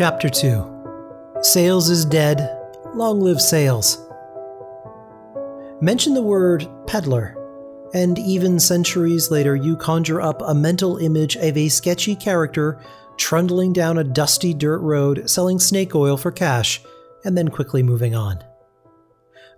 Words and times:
Chapter 0.00 0.30
2 0.30 1.42
Sales 1.42 1.90
is 1.90 2.06
dead. 2.06 2.56
Long 2.94 3.20
live 3.20 3.38
sales. 3.38 3.98
Mention 5.82 6.14
the 6.14 6.22
word 6.22 6.66
peddler, 6.86 7.36
and 7.92 8.18
even 8.18 8.58
centuries 8.58 9.30
later, 9.30 9.54
you 9.54 9.76
conjure 9.76 10.22
up 10.22 10.40
a 10.40 10.54
mental 10.54 10.96
image 10.96 11.36
of 11.36 11.54
a 11.54 11.68
sketchy 11.68 12.16
character 12.16 12.80
trundling 13.18 13.74
down 13.74 13.98
a 13.98 14.04
dusty 14.04 14.54
dirt 14.54 14.78
road 14.78 15.28
selling 15.28 15.58
snake 15.58 15.94
oil 15.94 16.16
for 16.16 16.32
cash 16.32 16.80
and 17.26 17.36
then 17.36 17.48
quickly 17.48 17.82
moving 17.82 18.14
on. 18.14 18.42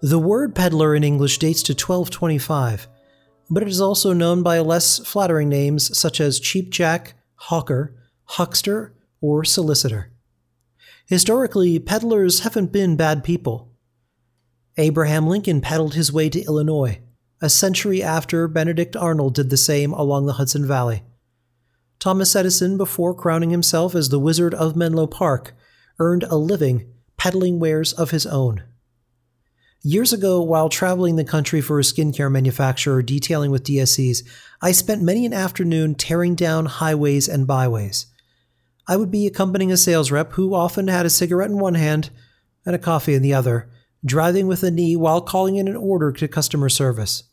The 0.00 0.18
word 0.18 0.56
peddler 0.56 0.96
in 0.96 1.04
English 1.04 1.38
dates 1.38 1.62
to 1.62 1.72
1225, 1.72 2.88
but 3.48 3.62
it 3.62 3.68
is 3.68 3.80
also 3.80 4.12
known 4.12 4.42
by 4.42 4.58
less 4.58 4.98
flattering 4.98 5.48
names 5.48 5.96
such 5.96 6.20
as 6.20 6.40
cheapjack, 6.40 7.12
hawker, 7.36 7.94
huckster, 8.24 8.92
or 9.20 9.44
solicitor. 9.44 10.11
Historically, 11.06 11.78
peddlers 11.78 12.40
haven't 12.40 12.72
been 12.72 12.96
bad 12.96 13.24
people. 13.24 13.72
Abraham 14.76 15.26
Lincoln 15.26 15.60
peddled 15.60 15.94
his 15.94 16.12
way 16.12 16.28
to 16.30 16.42
Illinois, 16.44 17.00
a 17.40 17.50
century 17.50 18.02
after 18.02 18.48
Benedict 18.48 18.96
Arnold 18.96 19.34
did 19.34 19.50
the 19.50 19.56
same 19.56 19.92
along 19.92 20.26
the 20.26 20.34
Hudson 20.34 20.66
Valley. 20.66 21.02
Thomas 21.98 22.34
Edison, 22.34 22.76
before 22.76 23.14
crowning 23.14 23.50
himself 23.50 23.94
as 23.94 24.08
the 24.08 24.18
Wizard 24.18 24.54
of 24.54 24.74
Menlo 24.74 25.06
Park, 25.06 25.54
earned 25.98 26.24
a 26.24 26.36
living 26.36 26.92
peddling 27.16 27.60
wares 27.60 27.92
of 27.92 28.10
his 28.10 28.26
own. 28.26 28.64
Years 29.82 30.12
ago, 30.12 30.40
while 30.40 30.68
traveling 30.68 31.16
the 31.16 31.24
country 31.24 31.60
for 31.60 31.78
a 31.78 31.82
skincare 31.82 32.30
manufacturer 32.30 33.02
detailing 33.02 33.50
with 33.50 33.64
DSCs, 33.64 34.22
I 34.60 34.72
spent 34.72 35.02
many 35.02 35.26
an 35.26 35.32
afternoon 35.32 35.94
tearing 35.96 36.34
down 36.34 36.66
highways 36.66 37.28
and 37.28 37.46
byways. 37.46 38.06
I 38.88 38.96
would 38.96 39.10
be 39.10 39.26
accompanying 39.26 39.70
a 39.70 39.76
sales 39.76 40.10
rep 40.10 40.32
who 40.32 40.54
often 40.54 40.88
had 40.88 41.06
a 41.06 41.10
cigarette 41.10 41.50
in 41.50 41.58
one 41.58 41.74
hand 41.74 42.10
and 42.66 42.74
a 42.74 42.78
coffee 42.78 43.14
in 43.14 43.22
the 43.22 43.34
other, 43.34 43.70
driving 44.04 44.46
with 44.46 44.62
a 44.62 44.70
knee 44.70 44.96
while 44.96 45.20
calling 45.20 45.56
in 45.56 45.68
an 45.68 45.76
order 45.76 46.10
to 46.12 46.28
customer 46.28 46.68
service. 46.68 47.24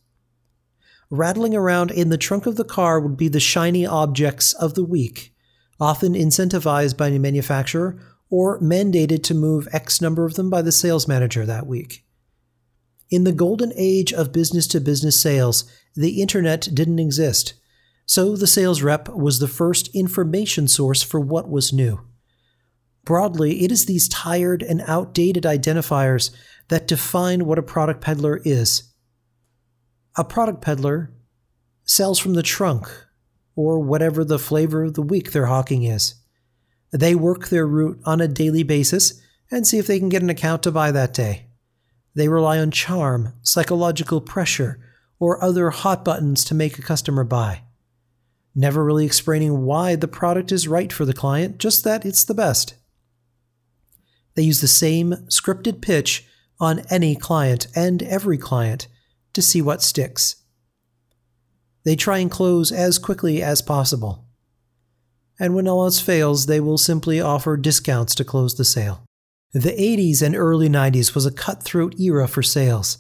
Rattling 1.10 1.56
around 1.56 1.90
in 1.90 2.10
the 2.10 2.18
trunk 2.18 2.46
of 2.46 2.56
the 2.56 2.64
car 2.64 3.00
would 3.00 3.18
be 3.18 3.28
the 3.28 3.40
shiny 3.40 3.86
objects 3.86 4.54
of 4.54 4.76
the 4.76 4.84
week, 4.84 5.34
often 5.80 6.14
incentivized 6.14 6.98
by 6.98 7.10
the 7.10 7.18
manufacturer 7.18 8.00
or 8.30 8.60
mandated 8.62 9.24
to 9.24 9.34
move 9.34 9.68
X 9.72 10.02
number 10.02 10.26
of 10.26 10.36
them 10.36 10.52
by 10.52 10.62
the 10.62 10.72
sales 10.72 11.08
manager 11.08 11.48
that 11.48 11.66
week. 11.66 12.06
In 13.10 13.24
the 13.24 13.32
golden 13.32 13.74
age 13.76 14.14
of 14.14 14.32
business 14.32 14.68
to 14.68 14.80
business 14.80 15.20
sales, 15.20 15.64
the 15.96 16.22
internet 16.22 16.70
didn't 16.74 17.00
exist, 17.00 17.56
so 18.10 18.36
the 18.36 18.48
sales 18.48 18.82
rep 18.82 19.08
was 19.10 19.38
the 19.38 19.48
first 19.48 19.88
information 19.96 20.68
source 20.68 21.04
for 21.04 21.20
what 21.20 21.48
was 21.48 21.72
new. 21.72 22.00
Broadly, 23.06 23.64
it 23.64 23.72
is 23.72 23.86
these 23.86 24.10
tired 24.10 24.64
and 24.64 24.82
outdated 24.88 25.44
identifiers 25.44 26.32
that 26.70 26.88
define 26.88 27.46
what 27.46 27.60
a 27.60 27.64
product 27.64 28.02
peddler 28.02 28.42
is. 28.44 28.92
A 30.18 30.24
product 30.24 30.60
peddler 30.60 31.14
sells 31.86 32.18
from 32.18 32.34
the 32.34 32.42
trunk, 32.42 32.90
or 33.56 33.78
whatever 33.80 34.26
the 34.26 34.40
flavor 34.40 34.86
of 34.86 34.96
the 34.96 35.04
week 35.04 35.32
they're 35.32 35.46
hawking 35.46 35.84
is. 35.84 36.16
They 36.92 37.14
work 37.14 37.50
their 37.50 37.68
route 37.68 38.00
on 38.06 38.22
a 38.22 38.28
daily 38.28 38.64
basis 38.64 39.22
and 39.52 39.68
see 39.68 39.78
if 39.78 39.86
they 39.86 40.00
can 40.00 40.10
get 40.10 40.24
an 40.24 40.32
account 40.32 40.64
to 40.64 40.72
buy 40.72 40.90
that 40.90 41.14
day. 41.14 41.46
They 42.16 42.28
rely 42.28 42.58
on 42.58 42.72
charm, 42.72 43.34
psychological 43.44 44.20
pressure, 44.20 44.80
or 45.20 45.44
other 45.44 45.70
hot 45.70 46.04
buttons 46.04 46.44
to 46.46 46.56
make 46.56 46.80
a 46.80 46.82
customer 46.82 47.24
buy. 47.24 47.66
Never 48.56 48.84
really 48.84 49.06
explaining 49.06 49.66
why 49.66 49.96
the 49.96 50.08
product 50.08 50.52
is 50.52 50.68
right 50.68 50.92
for 50.92 51.06
the 51.06 51.14
client, 51.14 51.58
just 51.58 51.84
that 51.84 52.06
it's 52.06 52.24
the 52.24 52.34
best. 52.34 52.76
They 54.36 54.44
use 54.44 54.62
the 54.62 54.68
same 54.68 55.12
scripted 55.30 55.82
pitch 55.82 56.26
on 56.60 56.84
any 56.90 57.16
client 57.16 57.68
and 57.76 58.04
every 58.04 58.38
client 58.38 58.88
to 59.34 59.42
see 59.42 59.62
what 59.62 59.82
sticks. 59.82 60.36
They 61.84 61.96
try 61.96 62.18
and 62.20 62.30
close 62.30 62.72
as 62.72 62.98
quickly 62.98 63.42
as 63.42 63.62
possible. 63.62 64.26
And 65.40 65.56
when 65.56 65.68
all 65.68 65.86
else 65.86 66.02
fails, 66.02 66.46
they 66.46 66.60
will 66.60 66.78
simply 66.78 67.22
offer 67.22 67.56
discounts 67.56 68.14
to 68.16 68.26
close 68.26 68.56
the 68.56 68.66
sale. 68.66 69.06
The 69.54 69.72
80s 69.72 70.22
and 70.22 70.36
early 70.36 70.70
90s 70.70 71.16
was 71.16 71.26
a 71.26 71.32
cutthroat 71.32 72.00
era 72.00 72.28
for 72.28 72.44
sales, 72.44 72.98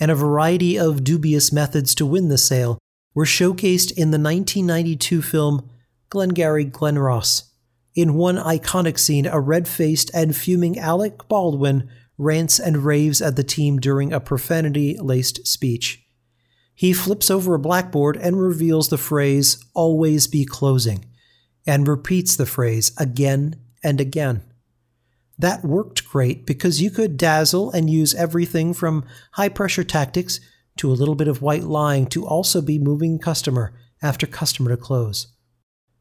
and 0.00 0.10
a 0.10 0.16
variety 0.16 0.78
of 0.78 1.04
dubious 1.04 1.52
methods 1.52 1.94
to 1.96 2.06
win 2.06 2.28
the 2.28 2.38
sale 2.38 2.78
were 3.14 3.24
showcased 3.24 3.90
in 3.92 4.10
the 4.10 4.18
1992 4.18 5.22
film 5.22 5.68
Glengarry 6.08 6.64
Glen 6.64 6.98
Ross. 6.98 7.50
In 7.94 8.14
one 8.14 8.36
iconic 8.36 8.98
scene, 8.98 9.26
a 9.26 9.40
red 9.40 9.68
faced 9.68 10.10
and 10.14 10.34
fuming 10.34 10.78
Alec 10.78 11.28
Baldwin 11.28 11.88
rants 12.16 12.58
and 12.58 12.84
raves 12.84 13.20
at 13.20 13.36
the 13.36 13.44
team 13.44 13.78
during 13.78 14.12
a 14.12 14.20
profanity 14.20 14.96
laced 14.98 15.46
speech. 15.46 16.02
He 16.74 16.92
flips 16.92 17.30
over 17.30 17.54
a 17.54 17.58
blackboard 17.58 18.16
and 18.16 18.40
reveals 18.40 18.88
the 18.88 18.98
phrase, 18.98 19.62
always 19.74 20.26
be 20.26 20.44
closing, 20.44 21.04
and 21.66 21.86
repeats 21.86 22.36
the 22.36 22.46
phrase 22.46 22.92
again 22.98 23.56
and 23.84 24.00
again. 24.00 24.42
That 25.38 25.64
worked 25.64 26.08
great 26.08 26.46
because 26.46 26.80
you 26.80 26.90
could 26.90 27.16
dazzle 27.16 27.70
and 27.72 27.90
use 27.90 28.14
everything 28.14 28.74
from 28.74 29.04
high 29.32 29.48
pressure 29.48 29.84
tactics 29.84 30.40
to 30.76 30.90
a 30.90 30.94
little 30.94 31.14
bit 31.14 31.28
of 31.28 31.42
white 31.42 31.64
lying 31.64 32.06
to 32.06 32.26
also 32.26 32.60
be 32.60 32.78
moving 32.78 33.18
customer 33.18 33.72
after 34.02 34.26
customer 34.26 34.70
to 34.70 34.76
close. 34.76 35.28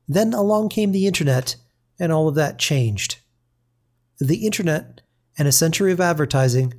Then 0.07 0.33
along 0.33 0.69
came 0.69 0.91
the 0.91 1.07
internet, 1.07 1.55
and 1.99 2.11
all 2.11 2.27
of 2.27 2.35
that 2.35 2.57
changed. 2.57 3.17
The 4.19 4.45
internet 4.45 5.01
and 5.37 5.47
a 5.47 5.51
century 5.51 5.91
of 5.91 5.99
advertising 5.99 6.73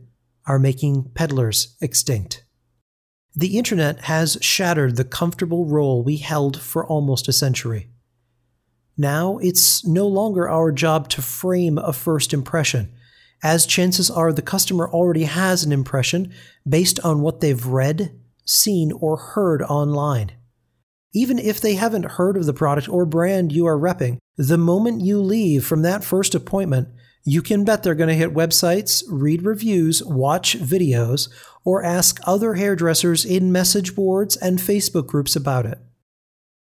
are 0.47 0.58
making 0.58 1.10
peddlers 1.14 1.76
extinct. 1.81 2.44
The 3.34 3.56
internet 3.56 4.00
has 4.00 4.36
shattered 4.41 4.97
the 4.97 5.04
comfortable 5.04 5.66
role 5.66 6.02
we 6.02 6.19
held 6.19 6.60
for 6.60 6.86
almost 6.86 7.28
a 7.28 7.32
century. 7.32 7.88
Now 8.97 9.38
it's 9.38 9.86
no 9.86 10.06
longer 10.06 10.48
our 10.48 10.70
job 10.70 11.08
to 11.10 11.22
frame 11.22 11.78
a 11.78 11.92
first 11.92 12.34
impression, 12.34 12.92
as 13.42 13.66
chances 13.66 14.10
are 14.10 14.32
the 14.32 14.42
customer 14.42 14.88
already 14.88 15.25
has 15.25 15.64
an 15.64 15.72
impression 15.72 16.32
based 16.69 17.00
on 17.00 17.20
what 17.20 17.41
they've 17.41 17.66
read, 17.66 18.19
seen, 18.44 18.92
or 18.92 19.16
heard 19.16 19.62
online. 19.62 20.32
Even 21.14 21.38
if 21.38 21.60
they 21.60 21.75
haven't 21.75 22.12
heard 22.12 22.36
of 22.36 22.47
the 22.47 22.54
product 22.54 22.88
or 22.88 23.04
brand 23.04 23.52
you 23.52 23.66
are 23.66 23.78
repping, 23.78 24.19
the 24.36 24.56
moment 24.56 25.02
you 25.02 25.20
leave 25.20 25.64
from 25.64 25.82
that 25.82 26.04
first 26.04 26.34
appointment, 26.34 26.88
you 27.25 27.42
can 27.42 27.64
bet 27.64 27.82
they're 27.82 27.94
going 27.94 28.08
to 28.08 28.14
hit 28.14 28.34
websites, 28.34 29.04
read 29.08 29.44
reviews, 29.44 30.02
watch 30.02 30.58
videos, 30.58 31.28
or 31.64 31.84
ask 31.84 32.19
other 32.25 32.54
hairdressers 32.54 33.25
in 33.25 33.52
message 33.52 33.94
boards 33.94 34.36
and 34.36 34.58
Facebook 34.58 35.06
groups 35.06 35.36
about 35.36 35.66
it. 35.66 35.78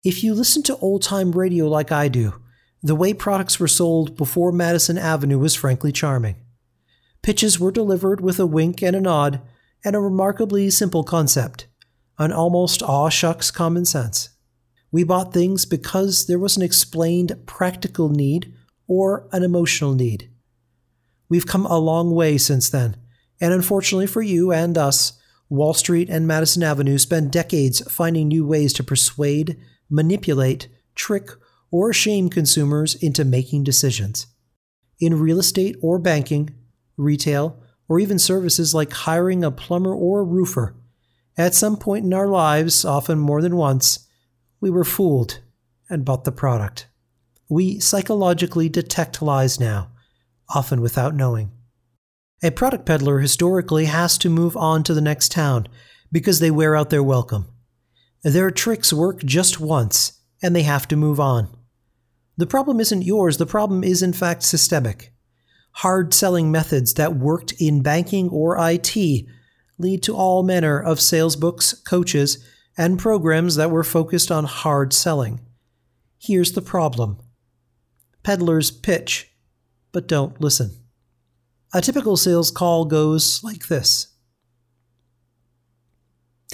If 0.04 0.22
you 0.22 0.34
listen 0.34 0.62
to 0.64 0.76
old 0.76 1.02
time 1.02 1.32
radio 1.32 1.66
like 1.68 1.90
I 1.90 2.08
do, 2.08 2.40
the 2.82 2.94
way 2.94 3.14
products 3.14 3.58
were 3.58 3.68
sold 3.68 4.16
before 4.16 4.52
Madison 4.52 4.98
Avenue 4.98 5.38
was 5.38 5.54
frankly 5.54 5.92
charming. 5.92 6.36
Pitches 7.22 7.60
were 7.60 7.70
delivered 7.70 8.20
with 8.20 8.40
a 8.40 8.46
wink 8.46 8.82
and 8.82 8.96
a 8.96 9.00
nod, 9.00 9.40
and 9.84 9.94
a 9.94 10.00
remarkably 10.00 10.70
simple 10.70 11.04
concept 11.04 11.66
an 12.18 12.30
almost 12.30 12.82
aw 12.82 13.08
shucks 13.08 13.50
common 13.50 13.84
sense. 13.84 14.28
We 14.92 15.02
bought 15.02 15.32
things 15.32 15.64
because 15.64 16.26
there 16.26 16.38
was 16.38 16.56
an 16.56 16.62
explained 16.62 17.34
practical 17.46 18.10
need 18.10 18.52
or 18.86 19.28
an 19.32 19.42
emotional 19.42 19.94
need. 19.94 20.30
We've 21.28 21.46
come 21.46 21.66
a 21.66 21.78
long 21.78 22.14
way 22.14 22.36
since 22.38 22.68
then, 22.68 22.96
and 23.40 23.52
unfortunately 23.52 24.06
for 24.06 24.22
you 24.22 24.52
and 24.52 24.76
us, 24.76 25.14
Wall 25.48 25.74
Street 25.74 26.10
and 26.10 26.26
Madison 26.26 26.62
Avenue 26.62 26.98
spend 26.98 27.32
decades 27.32 27.80
finding 27.90 28.28
new 28.28 28.46
ways 28.46 28.72
to 28.74 28.84
persuade 28.84 29.58
manipulate, 29.92 30.68
trick, 30.94 31.30
or 31.70 31.92
shame 31.92 32.28
consumers 32.28 32.94
into 32.94 33.24
making 33.24 33.64
decisions. 33.64 34.26
In 35.00 35.18
real 35.18 35.38
estate 35.38 35.76
or 35.82 35.98
banking, 35.98 36.50
retail, 37.02 37.62
or 37.88 37.98
even 37.98 38.18
services 38.18 38.74
like 38.74 38.92
hiring 38.92 39.44
a 39.44 39.50
plumber 39.50 39.94
or 39.94 40.20
a 40.20 40.24
roofer, 40.24 40.74
at 41.36 41.54
some 41.54 41.76
point 41.76 42.04
in 42.04 42.12
our 42.12 42.28
lives, 42.28 42.84
often 42.84 43.18
more 43.18 43.40
than 43.40 43.56
once, 43.56 44.06
we 44.60 44.70
were 44.70 44.84
fooled 44.84 45.40
and 45.88 46.04
bought 46.04 46.24
the 46.24 46.32
product. 46.32 46.88
We 47.48 47.80
psychologically 47.80 48.68
detect 48.68 49.22
lies 49.22 49.58
now, 49.58 49.90
often 50.54 50.80
without 50.82 51.14
knowing. 51.14 51.50
A 52.42 52.50
product 52.50 52.84
peddler 52.84 53.20
historically 53.20 53.86
has 53.86 54.18
to 54.18 54.28
move 54.28 54.56
on 54.56 54.82
to 54.84 54.94
the 54.94 55.00
next 55.00 55.32
town 55.32 55.68
because 56.10 56.38
they 56.38 56.50
wear 56.50 56.76
out 56.76 56.90
their 56.90 57.02
welcome. 57.02 57.46
Their 58.22 58.50
tricks 58.50 58.92
work 58.92 59.22
just 59.24 59.58
once, 59.58 60.20
and 60.42 60.54
they 60.54 60.62
have 60.62 60.86
to 60.88 60.96
move 60.96 61.18
on. 61.18 61.48
The 62.36 62.46
problem 62.46 62.78
isn't 62.78 63.02
yours, 63.02 63.38
the 63.38 63.46
problem 63.46 63.82
is 63.82 64.02
in 64.02 64.12
fact 64.12 64.42
systemic. 64.42 65.11
Hard 65.76 66.12
selling 66.14 66.50
methods 66.50 66.94
that 66.94 67.16
worked 67.16 67.52
in 67.58 67.82
banking 67.82 68.28
or 68.28 68.56
IT 68.58 68.96
lead 69.78 70.02
to 70.02 70.14
all 70.14 70.42
manner 70.42 70.80
of 70.80 71.00
sales 71.00 71.36
books, 71.36 71.72
coaches, 71.72 72.44
and 72.76 72.98
programs 72.98 73.56
that 73.56 73.70
were 73.70 73.84
focused 73.84 74.30
on 74.30 74.44
hard 74.44 74.92
selling. 74.92 75.40
Here's 76.18 76.52
the 76.52 76.62
problem 76.62 77.18
peddlers 78.22 78.70
pitch, 78.70 79.32
but 79.90 80.06
don't 80.06 80.40
listen. 80.40 80.70
A 81.74 81.80
typical 81.80 82.16
sales 82.16 82.50
call 82.50 82.84
goes 82.84 83.42
like 83.42 83.68
this 83.68 84.08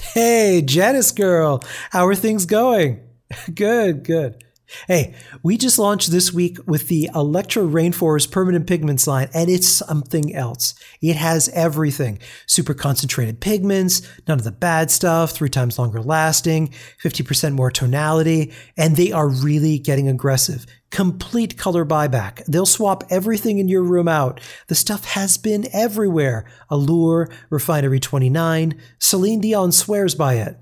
Hey, 0.00 0.62
Janice 0.64 1.12
girl, 1.12 1.62
how 1.90 2.06
are 2.06 2.14
things 2.14 2.46
going? 2.46 3.00
good, 3.54 4.04
good. 4.04 4.42
Hey, 4.86 5.14
we 5.42 5.56
just 5.56 5.78
launched 5.78 6.10
this 6.10 6.32
week 6.32 6.58
with 6.66 6.88
the 6.88 7.08
Electra 7.14 7.62
Rainforest 7.62 8.30
Permanent 8.30 8.66
Pigments 8.66 9.06
line, 9.06 9.30
and 9.32 9.48
it's 9.48 9.66
something 9.66 10.34
else. 10.34 10.74
It 11.00 11.16
has 11.16 11.48
everything 11.54 12.18
super 12.46 12.74
concentrated 12.74 13.40
pigments, 13.40 14.02
none 14.26 14.38
of 14.38 14.44
the 14.44 14.52
bad 14.52 14.90
stuff, 14.90 15.30
three 15.30 15.48
times 15.48 15.78
longer 15.78 16.02
lasting, 16.02 16.74
50% 17.02 17.54
more 17.54 17.70
tonality, 17.70 18.52
and 18.76 18.96
they 18.96 19.10
are 19.10 19.28
really 19.28 19.78
getting 19.78 20.06
aggressive. 20.06 20.66
Complete 20.90 21.56
color 21.56 21.86
buyback. 21.86 22.44
They'll 22.44 22.66
swap 22.66 23.04
everything 23.08 23.58
in 23.58 23.68
your 23.68 23.82
room 23.82 24.08
out. 24.08 24.40
The 24.66 24.74
stuff 24.74 25.06
has 25.06 25.38
been 25.38 25.66
everywhere. 25.72 26.44
Allure, 26.68 27.30
Refinery 27.48 28.00
29, 28.00 28.78
Celine 28.98 29.40
Dion 29.40 29.72
swears 29.72 30.14
by 30.14 30.34
it. 30.34 30.58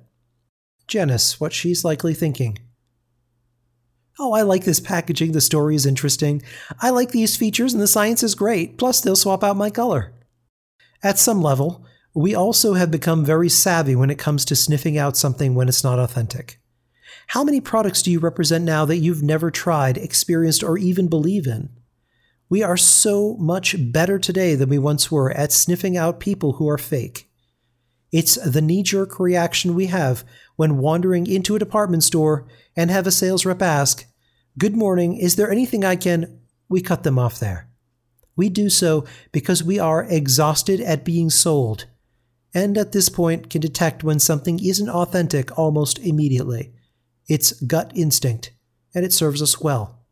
Janice, 0.87 1.41
what 1.41 1.53
she's 1.53 1.85
likely 1.85 2.14
thinking. 2.14 2.58
Oh, 4.19 4.33
I 4.33 4.43
like 4.43 4.65
this 4.65 4.81
packaging. 4.81 5.33
The 5.33 5.41
story 5.41 5.75
is 5.75 5.87
interesting. 5.87 6.43
I 6.81 6.91
like 6.91 7.11
these 7.11 7.37
features 7.37 7.73
and 7.73 7.83
the 7.83 7.87
science 7.87 8.23
is 8.23 8.35
great. 8.35 8.79
Plus, 8.79 9.01
they'll 9.01 9.17
swap 9.17 9.45
out 9.45 9.57
my 9.57 9.71
color. 9.71 10.15
At 11.03 11.19
some 11.19 11.43
level, 11.43 11.85
we 12.15 12.35
also 12.35 12.75
have 12.75 12.91
become 12.91 13.25
very 13.25 13.51
savvy 13.51 13.95
when 13.95 14.11
it 14.11 14.19
comes 14.19 14.45
to 14.47 14.57
sniffing 14.57 14.97
out 14.97 15.17
something 15.17 15.55
when 15.55 15.69
it's 15.69 15.85
not 15.85 15.99
authentic. 15.99 16.61
How 17.29 17.45
many 17.45 17.61
products 17.61 18.03
do 18.03 18.11
you 18.11 18.19
represent 18.19 18.65
now 18.65 18.85
that 18.87 18.99
you've 18.99 19.23
never 19.23 19.51
tried, 19.51 19.99
experienced, 19.99 20.63
or 20.63 20.79
even 20.79 21.09
believe 21.09 21.47
in? 21.47 21.69
We 22.49 22.63
are 22.63 22.77
so 22.77 23.37
much 23.39 23.75
better 23.93 24.19
today 24.19 24.55
than 24.55 24.69
we 24.69 24.79
once 24.79 25.11
were 25.11 25.33
at 25.33 25.53
sniffing 25.53 25.97
out 25.97 26.21
people 26.21 26.55
who 26.55 26.69
are 26.69 26.79
fake. 26.79 27.29
It's 28.13 28.37
the 28.37 28.63
knee 28.63 28.85
jerk 28.85 29.19
reaction 29.19 29.75
we 29.75 29.87
have 29.87 30.25
when 30.56 30.79
wandering 30.79 31.26
into 31.26 31.55
a 31.55 31.61
department 31.61 32.03
store 32.03 32.47
and 32.75 32.91
have 32.91 33.06
a 33.06 33.12
sales 33.12 33.47
rep 33.47 33.62
ask, 33.62 34.06
Good 34.58 34.75
morning, 34.76 35.17
is 35.17 35.37
there 35.37 35.50
anything 35.50 35.85
I 35.85 35.97
can? 35.97 36.41
We 36.69 36.81
cut 36.81 37.03
them 37.03 37.19
off 37.19 37.38
there. 37.38 37.69
We 38.37 38.49
do 38.49 38.69
so 38.69 39.05
because 39.32 39.62
we 39.62 39.79
are 39.79 40.05
exhausted 40.05 40.81
at 40.81 41.05
being 41.05 41.31
sold, 41.31 41.87
and 42.55 42.76
at 42.76 42.93
this 42.93 43.08
point 43.08 43.50
can 43.50 43.61
detect 43.61 44.05
when 44.05 44.19
something 44.19 44.58
isn't 44.64 44.88
authentic 44.88 45.56
almost 45.58 45.99
immediately. 45.99 46.73
It's 47.29 47.53
gut 47.62 47.93
instinct, 47.94 48.53
and 48.94 49.05
it 49.05 49.12
serves 49.12 49.43
us 49.43 49.61
well. 49.61 50.05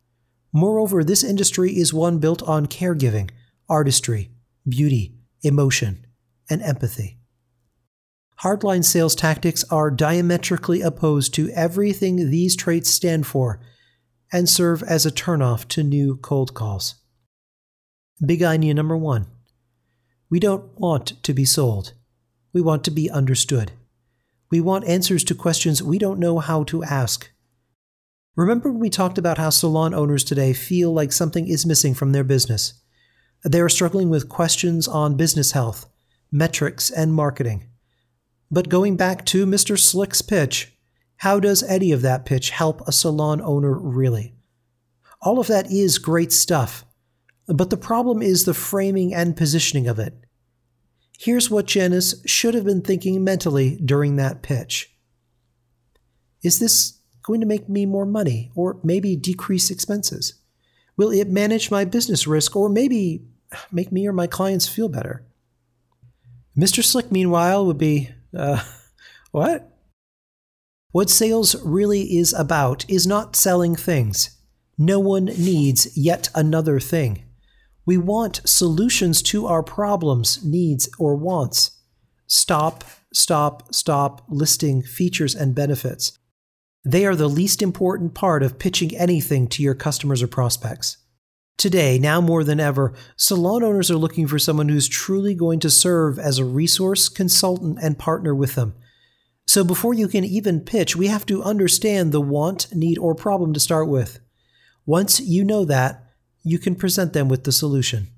Moreover, 0.53 1.03
this 1.03 1.25
industry 1.25 1.73
is 1.73 1.93
one 1.93 2.19
built 2.19 2.43
on 2.43 2.67
caregiving, 2.67 3.31
artistry, 3.69 4.31
beauty, 4.69 5.15
emotion, 5.43 6.07
and 6.49 6.63
empathy. 6.63 7.19
Hardline 8.43 8.85
sales 8.85 9.15
tactics 9.15 9.65
are 9.71 9.91
diametrically 9.91 10.81
opposed 10.81 11.33
to 11.35 11.51
everything 11.51 12.31
these 12.31 12.57
traits 12.57 12.91
stand 12.91 13.27
for 13.27 13.61
and 14.33 14.49
serve 14.49 14.83
as 14.83 15.07
a 15.07 15.11
turnoff 15.11 15.69
to 15.69 15.83
new 15.83 16.17
cold 16.17 16.55
calls. 16.55 16.97
Big 18.25 18.43
idea 18.43 18.75
number 18.75 18.97
one 18.97 19.27
we 20.31 20.41
don't 20.41 20.79
want 20.79 21.23
to 21.23 21.33
be 21.33 21.45
sold, 21.45 21.93
we 22.53 22.61
want 22.61 22.83
to 22.85 22.91
be 22.91 23.11
understood. 23.11 23.73
We 24.51 24.61
want 24.61 24.87
answers 24.87 25.25
to 25.25 25.35
questions 25.35 25.83
we 25.83 25.99
don't 25.99 26.19
know 26.19 26.39
how 26.39 26.65
to 26.65 26.85
ask. 26.85 27.31
Remember 28.37 28.71
when 28.71 28.81
we 28.81 28.91
talked 28.91 29.19
about 29.19 29.39
how 29.39 29.51
salon 29.51 29.95
owners 29.95 30.25
today 30.25 30.53
feel 30.53 30.93
like 30.93 31.13
something 31.13 31.47
is 31.47 31.67
missing 31.67 31.95
from 31.95 32.13
their 32.13 32.25
business? 32.25 32.75
They 33.45 33.61
are 33.61 33.69
struggling 33.69 34.11
with 34.11 34.29
questions 34.29 34.89
on 34.89 35.17
business 35.17 35.53
health, 35.53 35.87
metrics, 36.33 36.91
and 36.91 37.15
marketing. 37.15 37.69
But 38.55 38.69
going 38.69 38.97
back 38.97 39.27
to 39.27 39.47
Mr. 39.47 39.77
Slick's 39.77 40.23
pitch, 40.23 40.77
how 41.17 41.41
does 41.41 41.65
any 41.65 41.91
of 41.91 42.03
that 42.03 42.25
pitch 42.25 42.51
help 42.51 42.87
a 42.87 42.93
salon 42.93 43.41
owner 43.41 43.77
really? 43.77 44.37
All 45.21 45.41
of 45.41 45.49
that 45.49 45.73
is 45.73 45.99
great 45.99 46.31
stuff, 46.31 46.85
but 47.49 47.71
the 47.71 47.77
problem 47.77 48.23
is 48.23 48.45
the 48.45 48.55
framing 48.55 49.13
and 49.13 49.37
positioning 49.37 49.89
of 49.89 49.99
it. 49.99 50.15
Here's 51.19 51.51
what 51.51 51.67
Janice 51.67 52.23
should 52.27 52.55
have 52.55 52.65
been 52.65 52.81
thinking 52.81 53.25
mentally 53.25 53.77
during 53.85 54.15
that 54.17 54.43
pitch 54.43 54.95
Is 56.45 56.61
this 56.61 57.01
going 57.25 57.41
to 57.41 57.47
make 57.47 57.69
me 57.69 57.87
more 57.87 58.07
money 58.07 58.53
or 58.55 58.79
maybe 58.85 59.17
decrease 59.17 59.69
expenses? 59.69 60.35
Will 60.97 61.11
it 61.11 61.27
manage 61.27 61.73
my 61.73 61.85
business 61.85 62.25
risk 62.25 62.55
or 62.55 62.69
maybe 62.69 63.25
make 63.73 63.91
me 63.91 64.07
or 64.07 64.13
my 64.13 64.29
clients 64.29 64.69
feel 64.69 64.89
better? 64.89 65.27
Mr. 66.57 66.85
Slick, 66.85 67.11
meanwhile, 67.11 67.67
would 67.67 67.79
be, 67.79 68.11
uh, 68.37 68.63
what? 69.33 69.71
What 70.93 71.11
sales 71.11 71.57
really 71.65 72.17
is 72.17 72.33
about 72.33 72.89
is 72.89 73.07
not 73.07 73.37
selling 73.37 73.75
things. 73.75 74.39
No 74.79 75.01
one 75.01 75.25
needs 75.25 75.97
yet 75.97 76.29
another 76.35 76.79
thing. 76.81 77.25
We 77.87 77.99
want 77.99 78.41
solutions 78.45 79.21
to 79.23 79.47
our 79.47 79.63
problems, 79.63 80.45
needs, 80.45 80.89
or 80.99 81.17
wants. 81.17 81.73
Stop, 82.27 82.85
stop, 83.13 83.75
stop 83.75 84.25
listing 84.29 84.83
features 84.83 85.35
and 85.35 85.55
benefits. 85.55 86.19
They 86.85 87.07
are 87.07 87.17
the 87.17 87.29
least 87.29 87.63
important 87.63 88.15
part 88.15 88.43
of 88.43 88.59
pitching 88.59 88.97
anything 88.97 89.49
to 89.49 89.63
your 89.63 89.75
customers 89.75 90.23
or 90.23 90.29
prospects. 90.29 90.99
Today, 91.57 91.99
now 91.99 92.21
more 92.21 92.45
than 92.45 92.61
ever, 92.61 92.95
salon 93.17 93.63
owners 93.63 93.91
are 93.91 93.97
looking 93.97 94.27
for 94.27 94.39
someone 94.39 94.69
who's 94.69 94.89
truly 94.89 95.35
going 95.35 95.61
to 95.61 95.71
serve 95.71 96.19
as 96.19 96.39
a 96.39 96.45
resource, 96.45 97.09
consultant, 97.09 97.79
and 97.81 97.99
partner 97.99 98.35
with 98.35 98.55
them. 98.55 98.75
So 99.47 99.63
before 99.63 99.95
you 99.95 100.09
can 100.09 100.25
even 100.25 100.61
pitch, 100.61 100.97
we 100.97 101.07
have 101.07 101.27
to 101.27 101.43
understand 101.43 102.13
the 102.13 102.21
want, 102.21 102.75
need, 102.75 102.99
or 102.99 103.15
problem 103.15 103.53
to 103.53 103.61
start 103.61 103.89
with. 103.89 104.21
Once 104.85 105.21
you 105.21 105.45
know 105.45 105.65
that, 105.65 106.03
you 106.43 106.59
can 106.59 106.75
present 106.75 107.13
them 107.13 107.29
with 107.29 107.45
the 107.45 107.53
solution. 107.53 108.09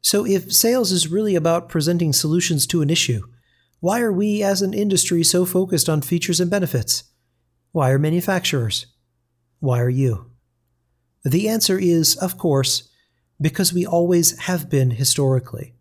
So, 0.00 0.26
if 0.26 0.52
sales 0.52 0.90
is 0.90 1.06
really 1.06 1.36
about 1.36 1.68
presenting 1.68 2.12
solutions 2.12 2.66
to 2.66 2.82
an 2.82 2.90
issue, 2.90 3.22
why 3.78 4.00
are 4.00 4.12
we 4.12 4.42
as 4.42 4.60
an 4.60 4.74
industry 4.74 5.22
so 5.22 5.44
focused 5.44 5.88
on 5.88 6.02
features 6.02 6.40
and 6.40 6.50
benefits? 6.50 7.04
Why 7.70 7.90
are 7.90 7.98
manufacturers? 7.98 8.86
Why 9.60 9.80
are 9.80 9.88
you? 9.88 10.31
The 11.24 11.48
answer 11.48 11.78
is, 11.78 12.16
of 12.16 12.36
course, 12.36 12.88
because 13.40 13.72
we 13.72 13.86
always 13.86 14.38
have 14.40 14.68
been 14.68 14.92
historically. 14.92 15.74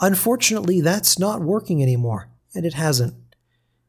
Unfortunately, 0.00 0.80
that's 0.80 1.18
not 1.18 1.40
working 1.40 1.82
anymore, 1.82 2.30
and 2.54 2.66
it 2.66 2.74
hasn't. 2.74 3.14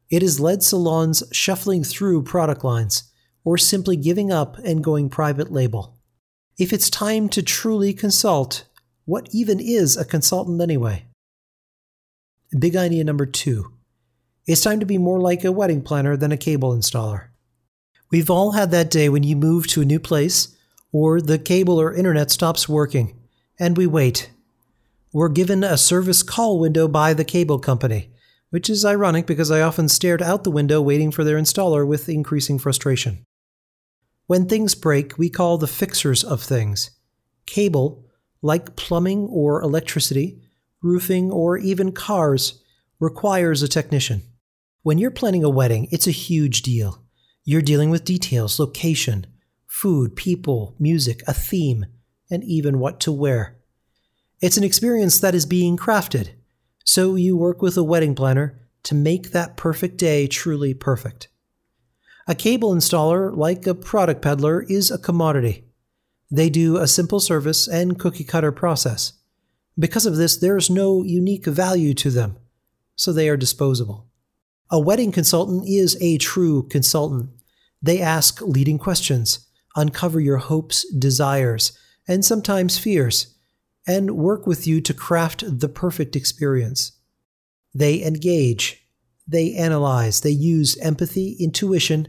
It 0.09 0.21
has 0.21 0.39
led 0.39 0.63
salons 0.63 1.23
shuffling 1.31 1.83
through 1.83 2.23
product 2.23 2.63
lines, 2.63 3.11
or 3.43 3.57
simply 3.57 3.95
giving 3.95 4.31
up 4.31 4.57
and 4.59 4.83
going 4.83 5.09
private 5.09 5.51
label. 5.51 5.97
If 6.57 6.73
it's 6.73 6.89
time 6.89 7.29
to 7.29 7.43
truly 7.43 7.93
consult, 7.93 8.65
what 9.05 9.29
even 9.31 9.59
is 9.59 9.95
a 9.95 10.05
consultant 10.05 10.61
anyway? 10.61 11.05
Big 12.57 12.75
idea 12.75 13.03
number 13.03 13.25
two. 13.25 13.73
It's 14.45 14.61
time 14.61 14.79
to 14.79 14.85
be 14.85 14.97
more 14.97 15.19
like 15.19 15.43
a 15.43 15.51
wedding 15.51 15.81
planner 15.81 16.15
than 16.15 16.31
a 16.31 16.37
cable 16.37 16.73
installer. 16.73 17.27
We've 18.09 18.29
all 18.29 18.51
had 18.51 18.71
that 18.71 18.89
day 18.89 19.09
when 19.09 19.23
you 19.23 19.35
move 19.35 19.67
to 19.67 19.81
a 19.81 19.85
new 19.85 19.99
place, 19.99 20.55
or 20.91 21.21
the 21.21 21.37
cable 21.37 21.79
or 21.79 21.93
internet 21.93 22.31
stops 22.31 22.69
working, 22.69 23.17
and 23.59 23.77
we 23.77 23.87
wait. 23.87 24.31
We're 25.13 25.29
given 25.29 25.63
a 25.63 25.77
service 25.77 26.23
call 26.23 26.59
window 26.59 26.87
by 26.87 27.13
the 27.13 27.25
cable 27.25 27.59
company, 27.59 28.11
which 28.49 28.69
is 28.69 28.85
ironic 28.85 29.25
because 29.25 29.51
I 29.51 29.61
often 29.61 29.89
stared 29.89 30.21
out 30.21 30.43
the 30.43 30.51
window 30.51 30.81
waiting 30.81 31.11
for 31.11 31.23
their 31.23 31.37
installer 31.37 31.85
with 31.87 32.09
increasing 32.09 32.59
frustration. 32.59 33.25
When 34.27 34.47
things 34.47 34.75
break, 34.75 35.17
we 35.17 35.29
call 35.29 35.57
the 35.57 35.67
fixers 35.67 36.23
of 36.23 36.43
things. 36.43 36.91
Cable, 37.45 38.05
like 38.41 38.75
plumbing 38.75 39.27
or 39.31 39.61
electricity, 39.61 40.41
roofing, 40.81 41.31
or 41.31 41.57
even 41.57 41.91
cars, 41.91 42.61
requires 42.99 43.63
a 43.63 43.67
technician. 43.67 44.21
When 44.83 44.97
you're 44.97 45.11
planning 45.11 45.43
a 45.43 45.49
wedding, 45.49 45.87
it's 45.91 46.07
a 46.07 46.11
huge 46.11 46.61
deal. 46.61 47.03
You're 47.43 47.61
dealing 47.61 47.89
with 47.89 48.03
details, 48.03 48.59
location, 48.59 49.25
food, 49.67 50.15
people, 50.15 50.75
music, 50.79 51.21
a 51.27 51.33
theme, 51.33 51.85
and 52.29 52.43
even 52.43 52.79
what 52.79 52.99
to 53.01 53.11
wear. 53.11 53.57
It's 54.41 54.57
an 54.57 54.63
experience 54.63 55.19
that 55.19 55.35
is 55.35 55.45
being 55.45 55.77
crafted, 55.77 56.29
so 56.83 57.15
you 57.15 57.35
work 57.35 57.61
with 57.61 57.77
a 57.77 57.83
wedding 57.83 58.15
planner 58.15 58.59
to 58.83 58.95
make 58.95 59.31
that 59.31 59.57
perfect 59.57 59.97
day 59.97 60.27
truly 60.27 60.73
perfect. 60.73 61.27
A 62.27 62.35
cable 62.35 62.73
installer, 62.73 63.35
like 63.35 63.65
a 63.65 63.75
product 63.75 64.21
peddler, 64.21 64.63
is 64.63 64.91
a 64.91 64.97
commodity. 64.97 65.65
They 66.29 66.49
do 66.49 66.77
a 66.77 66.87
simple 66.87 67.19
service 67.19 67.67
and 67.67 67.97
cookie 67.97 68.23
cutter 68.23 68.51
process. 68.51 69.13
Because 69.79 70.05
of 70.05 70.17
this, 70.17 70.35
there 70.37 70.57
is 70.57 70.69
no 70.69 71.03
unique 71.03 71.45
value 71.45 71.93
to 71.95 72.09
them, 72.09 72.37
so 72.95 73.13
they 73.13 73.29
are 73.29 73.37
disposable. 73.37 74.07
A 74.69 74.79
wedding 74.79 75.11
consultant 75.11 75.67
is 75.67 75.97
a 76.01 76.17
true 76.17 76.67
consultant. 76.67 77.29
They 77.81 78.01
ask 78.01 78.41
leading 78.41 78.77
questions, 78.77 79.46
uncover 79.77 80.19
your 80.19 80.37
hopes, 80.37 80.85
desires, 80.93 81.77
and 82.07 82.25
sometimes 82.25 82.77
fears, 82.77 83.35
and 83.87 84.17
work 84.17 84.45
with 84.45 84.67
you 84.67 84.81
to 84.81 84.93
craft 84.93 85.43
the 85.59 85.69
perfect 85.69 86.15
experience. 86.15 86.91
They 87.73 88.03
engage, 88.03 88.83
they 89.27 89.53
analyze, 89.53 90.21
they 90.21 90.31
use 90.31 90.77
empathy, 90.79 91.37
intuition, 91.39 92.07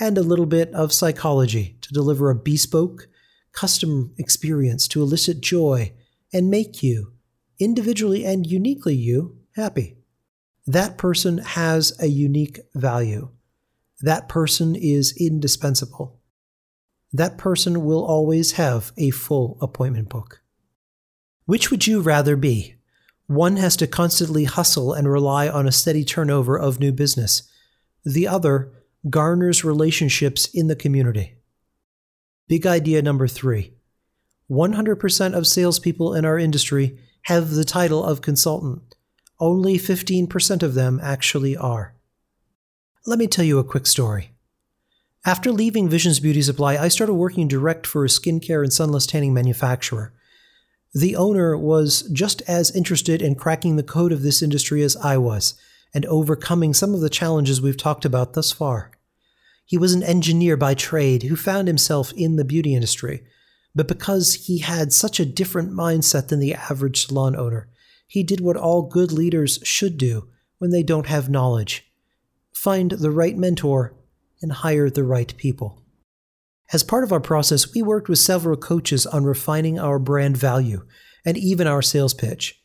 and 0.00 0.16
a 0.16 0.22
little 0.22 0.46
bit 0.46 0.72
of 0.72 0.92
psychology 0.92 1.76
to 1.82 1.92
deliver 1.92 2.30
a 2.30 2.34
bespoke, 2.34 3.06
custom 3.52 4.14
experience 4.16 4.88
to 4.88 5.02
elicit 5.02 5.40
joy 5.40 5.92
and 6.32 6.50
make 6.50 6.82
you, 6.82 7.12
individually 7.58 8.24
and 8.24 8.46
uniquely 8.46 8.94
you, 8.94 9.36
happy. 9.56 9.98
That 10.66 10.96
person 10.96 11.38
has 11.38 11.92
a 12.00 12.06
unique 12.06 12.60
value. 12.74 13.30
That 14.00 14.28
person 14.28 14.74
is 14.74 15.14
indispensable. 15.20 16.19
That 17.12 17.38
person 17.38 17.84
will 17.84 18.04
always 18.04 18.52
have 18.52 18.92
a 18.96 19.10
full 19.10 19.58
appointment 19.60 20.08
book. 20.08 20.42
Which 21.44 21.70
would 21.70 21.86
you 21.86 22.00
rather 22.00 22.36
be? 22.36 22.76
One 23.26 23.56
has 23.56 23.76
to 23.76 23.86
constantly 23.86 24.44
hustle 24.44 24.92
and 24.92 25.10
rely 25.10 25.48
on 25.48 25.66
a 25.66 25.72
steady 25.72 26.04
turnover 26.04 26.58
of 26.58 26.78
new 26.78 26.92
business. 26.92 27.42
The 28.04 28.28
other 28.28 28.72
garners 29.08 29.64
relationships 29.64 30.46
in 30.52 30.66
the 30.66 30.76
community. 30.76 31.36
Big 32.48 32.66
idea 32.66 33.02
number 33.02 33.28
three 33.28 33.74
100% 34.50 35.34
of 35.34 35.46
salespeople 35.46 36.14
in 36.14 36.24
our 36.24 36.38
industry 36.38 36.98
have 37.22 37.50
the 37.50 37.64
title 37.64 38.04
of 38.04 38.20
consultant. 38.20 38.96
Only 39.38 39.78
15% 39.78 40.62
of 40.62 40.74
them 40.74 40.98
actually 41.02 41.56
are. 41.56 41.94
Let 43.06 43.18
me 43.18 43.28
tell 43.28 43.44
you 43.44 43.58
a 43.58 43.64
quick 43.64 43.86
story. 43.86 44.29
After 45.26 45.52
leaving 45.52 45.86
Visions 45.86 46.18
Beauty 46.18 46.40
Supply, 46.40 46.78
I 46.78 46.88
started 46.88 47.12
working 47.12 47.46
direct 47.46 47.86
for 47.86 48.04
a 48.04 48.08
skincare 48.08 48.62
and 48.62 48.72
sunless 48.72 49.04
tanning 49.04 49.34
manufacturer. 49.34 50.14
The 50.94 51.14
owner 51.14 51.58
was 51.58 52.02
just 52.10 52.40
as 52.48 52.74
interested 52.74 53.20
in 53.20 53.34
cracking 53.34 53.76
the 53.76 53.82
code 53.82 54.12
of 54.12 54.22
this 54.22 54.40
industry 54.40 54.82
as 54.82 54.96
I 54.96 55.18
was, 55.18 55.54
and 55.92 56.06
overcoming 56.06 56.72
some 56.72 56.94
of 56.94 57.00
the 57.00 57.10
challenges 57.10 57.60
we've 57.60 57.76
talked 57.76 58.06
about 58.06 58.32
thus 58.32 58.50
far. 58.50 58.92
He 59.66 59.76
was 59.76 59.92
an 59.92 60.02
engineer 60.02 60.56
by 60.56 60.72
trade 60.72 61.24
who 61.24 61.36
found 61.36 61.68
himself 61.68 62.12
in 62.14 62.36
the 62.36 62.44
beauty 62.44 62.74
industry, 62.74 63.22
but 63.74 63.88
because 63.88 64.46
he 64.46 64.58
had 64.58 64.90
such 64.90 65.20
a 65.20 65.26
different 65.26 65.70
mindset 65.70 66.28
than 66.28 66.40
the 66.40 66.54
average 66.54 67.06
salon 67.06 67.36
owner, 67.36 67.68
he 68.06 68.22
did 68.22 68.40
what 68.40 68.56
all 68.56 68.82
good 68.82 69.12
leaders 69.12 69.60
should 69.64 69.98
do 69.98 70.28
when 70.58 70.70
they 70.70 70.82
don't 70.82 71.06
have 71.06 71.28
knowledge 71.28 71.86
find 72.52 72.90
the 72.90 73.10
right 73.10 73.38
mentor, 73.38 73.94
and 74.42 74.52
hire 74.52 74.90
the 74.90 75.04
right 75.04 75.36
people. 75.36 75.82
As 76.72 76.84
part 76.84 77.04
of 77.04 77.12
our 77.12 77.20
process, 77.20 77.74
we 77.74 77.82
worked 77.82 78.08
with 78.08 78.18
several 78.18 78.56
coaches 78.56 79.06
on 79.06 79.24
refining 79.24 79.78
our 79.78 79.98
brand 79.98 80.36
value 80.36 80.86
and 81.24 81.36
even 81.36 81.66
our 81.66 81.82
sales 81.82 82.14
pitch. 82.14 82.62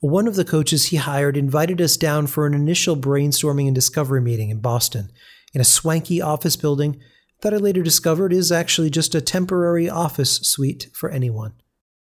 One 0.00 0.28
of 0.28 0.36
the 0.36 0.44
coaches 0.44 0.86
he 0.86 0.96
hired 0.96 1.36
invited 1.36 1.80
us 1.80 1.96
down 1.96 2.28
for 2.28 2.46
an 2.46 2.54
initial 2.54 2.96
brainstorming 2.96 3.66
and 3.66 3.74
discovery 3.74 4.20
meeting 4.20 4.50
in 4.50 4.60
Boston 4.60 5.10
in 5.52 5.60
a 5.60 5.64
swanky 5.64 6.20
office 6.20 6.56
building 6.56 7.00
that 7.40 7.54
I 7.54 7.56
later 7.56 7.82
discovered 7.82 8.32
is 8.32 8.52
actually 8.52 8.90
just 8.90 9.14
a 9.14 9.20
temporary 9.20 9.88
office 9.88 10.36
suite 10.36 10.88
for 10.92 11.10
anyone. 11.10 11.54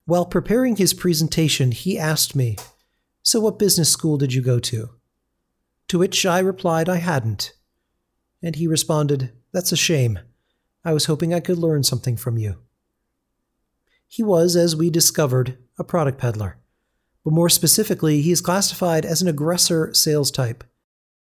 While 0.04 0.24
preparing 0.24 0.76
his 0.76 0.94
presentation, 0.94 1.72
he 1.72 1.98
asked 1.98 2.34
me, 2.34 2.56
So, 3.22 3.40
what 3.40 3.58
business 3.58 3.90
school 3.90 4.16
did 4.16 4.32
you 4.32 4.42
go 4.42 4.58
to? 4.60 4.90
To 5.88 5.98
which 5.98 6.24
I 6.24 6.38
replied 6.38 6.88
I 6.88 6.96
hadn't. 6.96 7.52
And 8.42 8.56
he 8.56 8.66
responded, 8.66 9.32
That's 9.52 9.72
a 9.72 9.76
shame. 9.76 10.18
I 10.84 10.92
was 10.92 11.06
hoping 11.06 11.34
I 11.34 11.40
could 11.40 11.58
learn 11.58 11.82
something 11.82 12.16
from 12.16 12.38
you. 12.38 12.58
He 14.06 14.22
was, 14.22 14.56
as 14.56 14.76
we 14.76 14.88
discovered, 14.88 15.58
a 15.78 15.84
product 15.84 16.18
peddler. 16.18 16.58
But 17.24 17.32
more 17.32 17.48
specifically, 17.48 18.22
he 18.22 18.30
is 18.30 18.40
classified 18.40 19.04
as 19.04 19.20
an 19.20 19.28
aggressor 19.28 19.92
sales 19.92 20.30
type. 20.30 20.62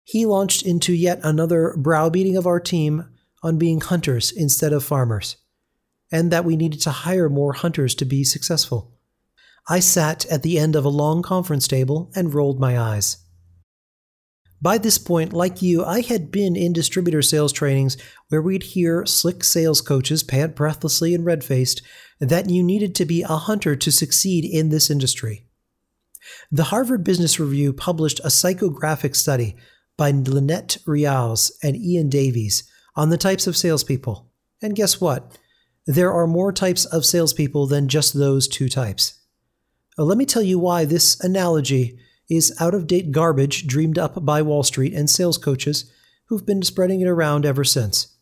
He 0.03 0.25
launched 0.25 0.63
into 0.63 0.93
yet 0.93 1.19
another 1.23 1.73
browbeating 1.77 2.35
of 2.35 2.45
our 2.45 2.59
team 2.59 3.05
on 3.41 3.57
being 3.57 3.79
hunters 3.79 4.31
instead 4.31 4.73
of 4.73 4.83
farmers, 4.83 5.37
and 6.11 6.31
that 6.31 6.45
we 6.45 6.57
needed 6.57 6.81
to 6.81 6.91
hire 6.91 7.29
more 7.29 7.53
hunters 7.53 7.95
to 7.95 8.05
be 8.05 8.23
successful. 8.23 8.91
I 9.67 9.79
sat 9.79 10.25
at 10.27 10.43
the 10.43 10.59
end 10.59 10.75
of 10.75 10.85
a 10.85 10.89
long 10.89 11.21
conference 11.21 11.67
table 11.67 12.11
and 12.15 12.33
rolled 12.33 12.59
my 12.59 12.77
eyes. 12.77 13.17
By 14.65 14.79
this 14.79 14.97
point, 14.97 15.31
like 15.31 15.61
you, 15.61 15.85
I 15.85 16.01
had 16.01 16.31
been 16.31 16.55
in 16.55 16.73
distributor 16.73 17.21
sales 17.21 17.53
trainings 17.53 17.97
where 18.29 18.41
we'd 18.41 18.63
hear 18.63 19.05
slick 19.05 19.43
sales 19.43 19.79
coaches 19.79 20.23
pant 20.23 20.55
breathlessly 20.55 21.13
and 21.13 21.23
red 21.23 21.43
faced 21.43 21.83
that 22.19 22.49
you 22.49 22.63
needed 22.63 22.95
to 22.95 23.05
be 23.05 23.21
a 23.21 23.27
hunter 23.27 23.75
to 23.75 23.91
succeed 23.91 24.43
in 24.43 24.69
this 24.69 24.89
industry. 24.89 25.45
The 26.51 26.63
Harvard 26.63 27.03
Business 27.03 27.39
Review 27.39 27.73
published 27.73 28.19
a 28.21 28.29
psychographic 28.29 29.15
study 29.15 29.55
by 29.97 30.09
Lynette 30.09 30.79
Ryals 30.87 31.51
and 31.61 31.75
Iain 31.75 32.09
Davies 32.09 32.63
on 32.95 33.11
the 33.11 33.19
types 33.19 33.45
of 33.45 33.55
salespeople. 33.55 34.31
And 34.63 34.75
guess 34.75 34.99
what? 34.99 35.37
There 35.85 36.11
are 36.11 36.25
more 36.25 36.51
types 36.51 36.85
of 36.85 37.05
salespeople 37.05 37.67
than 37.67 37.87
just 37.87 38.15
those 38.15 38.47
two 38.47 38.67
types. 38.67 39.19
let 39.95 40.17
me 40.17 40.25
tell 40.25 40.41
you 40.41 40.57
why 40.57 40.85
this 40.85 41.19
analogy 41.23 41.99
is 42.29 42.55
out 42.59 42.73
of 42.73 42.87
date 42.87 43.11
garbage 43.11 43.67
dreamed 43.67 43.97
up 43.97 44.25
by 44.25 44.41
Wall 44.41 44.63
Street 44.63 44.93
and 44.93 45.09
sales 45.09 45.37
coaches 45.37 45.91
who've 46.25 46.45
been 46.45 46.63
spreading 46.63 47.01
it 47.01 47.07
around 47.07 47.45
ever 47.45 47.63
since. 47.63 48.15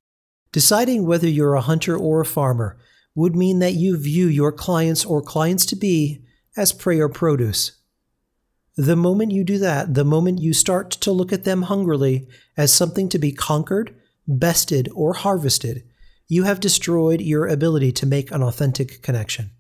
Deciding 0.52 1.06
whether 1.06 1.28
you're 1.28 1.56
a 1.56 1.62
hunter 1.62 1.98
or 1.98 2.22
a 2.22 2.26
farmer 2.26 2.78
would 3.16 3.36
mean 3.36 3.60
that 3.60 3.74
you 3.74 3.98
view 3.98 4.28
your 4.28 4.52
clients 4.52 5.06
or 5.06 5.22
clients 5.22 5.66
to 5.68 5.76
be 5.76 6.24
as 6.58 6.72
prey 6.72 7.00
or 7.00 7.10
produce. 7.10 7.80
The 8.76 8.96
moment 8.96 9.32
you 9.32 9.44
do 9.44 9.60
that, 9.60 9.94
the 9.94 10.04
moment 10.04 10.42
you 10.42 10.54
start 10.54 10.90
to 10.92 11.12
look 11.12 11.32
at 11.32 11.44
them 11.44 11.64
hungrily 11.64 12.28
as 12.58 12.74
something 12.74 13.08
to 13.10 13.20
be 13.20 13.32
conquered, 13.32 13.96
bested, 14.28 14.90
or 14.96 15.14
harvested, 15.14 15.84
you 16.28 16.44
have 16.44 16.60
destroyed 16.60 17.22
your 17.22 17.48
ability 17.48 17.92
to 17.92 18.08
make 18.08 18.32
an 18.32 18.42
authentic 18.42 19.04
connection. 19.04 19.52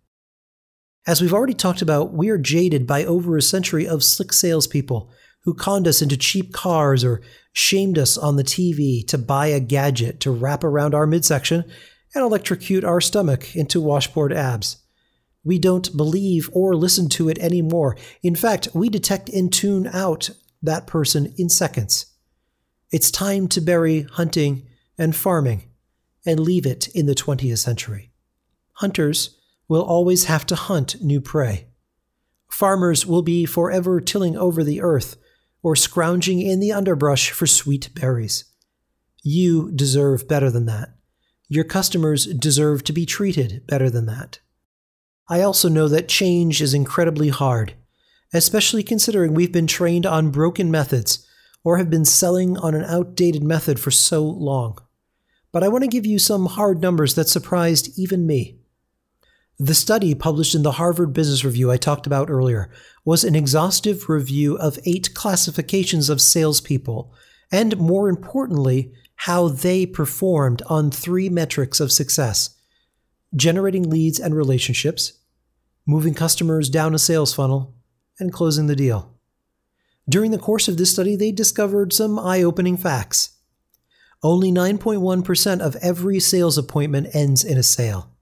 As 1.05 1.21
we've 1.21 1.33
already 1.33 1.53
talked 1.53 1.81
about, 1.81 2.13
we 2.13 2.29
are 2.29 2.37
jaded 2.37 2.87
by 2.87 3.03
over 3.03 3.35
a 3.35 3.41
century 3.41 3.85
of 3.85 4.03
slick 4.03 4.31
salespeople 4.31 5.11
who 5.41 5.53
conned 5.53 5.85
us 5.85 6.01
into 6.01 6.15
cheap 6.15 6.53
cars 6.53 7.03
or 7.03 7.21
shamed 7.51 7.97
us 7.97 8.17
on 8.17 8.37
the 8.37 8.43
TV 8.43 9.05
to 9.07 9.17
buy 9.17 9.47
a 9.47 9.59
gadget 9.59 10.21
to 10.21 10.31
wrap 10.31 10.63
around 10.63 10.95
our 10.95 11.05
midsection 11.05 11.65
and 12.15 12.23
electrocute 12.23 12.85
our 12.85 13.01
stomach 13.01 13.53
into 13.53 13.81
washboard 13.81 14.31
abs. 14.31 14.77
We 15.43 15.59
don't 15.59 15.95
believe 15.97 16.49
or 16.53 16.73
listen 16.73 17.09
to 17.09 17.27
it 17.27 17.37
anymore. 17.39 17.97
In 18.21 18.35
fact, 18.35 18.69
we 18.73 18.87
detect 18.87 19.27
and 19.27 19.51
tune 19.51 19.87
out 19.87 20.29
that 20.61 20.87
person 20.87 21.33
in 21.37 21.49
seconds. 21.49 22.05
It's 22.91 23.11
time 23.11 23.49
to 23.49 23.59
bury 23.59 24.03
hunting 24.03 24.67
and 24.97 25.13
farming 25.13 25.63
and 26.25 26.39
leave 26.39 26.65
it 26.65 26.87
in 26.95 27.07
the 27.07 27.15
20th 27.15 27.57
century. 27.57 28.11
Hunters 28.73 29.37
will 29.67 29.83
always 29.83 30.25
have 30.25 30.45
to 30.47 30.55
hunt 30.55 31.01
new 31.01 31.21
prey. 31.21 31.67
Farmers 32.51 33.05
will 33.05 33.21
be 33.21 33.45
forever 33.45 33.99
tilling 33.99 34.37
over 34.37 34.63
the 34.63 34.81
earth 34.81 35.15
or 35.63 35.75
scrounging 35.75 36.41
in 36.41 36.59
the 36.59 36.71
underbrush 36.71 37.31
for 37.31 37.47
sweet 37.47 37.89
berries. 37.95 38.45
You 39.23 39.71
deserve 39.71 40.27
better 40.27 40.51
than 40.51 40.65
that. 40.65 40.89
Your 41.47 41.63
customers 41.63 42.25
deserve 42.25 42.83
to 42.83 42.93
be 42.93 43.05
treated 43.05 43.65
better 43.67 43.89
than 43.89 44.05
that. 44.07 44.39
I 45.29 45.41
also 45.41 45.69
know 45.69 45.87
that 45.87 46.09
change 46.09 46.61
is 46.61 46.73
incredibly 46.73 47.29
hard, 47.29 47.73
especially 48.33 48.83
considering 48.83 49.33
we've 49.33 49.51
been 49.51 49.67
trained 49.67 50.05
on 50.05 50.31
broken 50.31 50.69
methods 50.69 51.25
or 51.63 51.77
have 51.77 51.89
been 51.89 52.05
selling 52.05 52.57
on 52.57 52.75
an 52.75 52.83
outdated 52.83 53.43
method 53.43 53.79
for 53.79 53.91
so 53.91 54.23
long. 54.23 54.77
But 55.53 55.63
I 55.63 55.69
want 55.69 55.83
to 55.83 55.89
give 55.89 56.05
you 56.05 56.19
some 56.19 56.47
hard 56.47 56.81
numbers 56.81 57.15
that 57.15 57.29
surprised 57.29 57.97
even 57.97 58.27
me. 58.27 58.59
The 59.59 59.75
study 59.75 60.15
published 60.15 60.55
in 60.55 60.63
the 60.63 60.73
Harvard 60.73 61.13
Business 61.13 61.45
Review 61.45 61.71
I 61.71 61.77
talked 61.77 62.07
about 62.07 62.29
earlier 62.29 62.71
was 63.05 63.23
an 63.23 63.35
exhaustive 63.35 64.09
review 64.09 64.57
of 64.57 64.79
eight 64.83 65.13
classifications 65.13 66.09
of 66.09 66.21
salespeople, 66.21 67.13
and 67.51 67.77
more 67.77 68.09
importantly, 68.09 68.91
how 69.15 69.49
they 69.49 69.85
performed 69.85 70.63
on 70.67 70.89
three 70.89 71.29
metrics 71.29 71.79
of 71.79 71.91
success 71.91 72.57
generating 73.35 73.89
leads 73.89 74.19
and 74.19 74.35
relationships, 74.35 75.13
moving 75.87 76.13
customers 76.13 76.69
down 76.69 76.93
a 76.93 76.99
sales 76.99 77.33
funnel, 77.33 77.73
and 78.19 78.31
closing 78.31 78.67
the 78.67 78.75
deal. 78.75 79.15
During 80.07 80.29
the 80.31 80.37
course 80.37 80.67
of 80.67 80.77
this 80.77 80.91
study, 80.91 81.15
they 81.15 81.31
discovered 81.31 81.93
some 81.93 82.19
eye 82.19 82.43
opening 82.43 82.77
facts. 82.77 83.37
Only 84.21 84.51
9.1% 84.51 85.61
of 85.61 85.75
every 85.77 86.19
sales 86.19 86.57
appointment 86.57 87.15
ends 87.15 87.43
in 87.43 87.57
a 87.57 87.63
sale. 87.63 88.12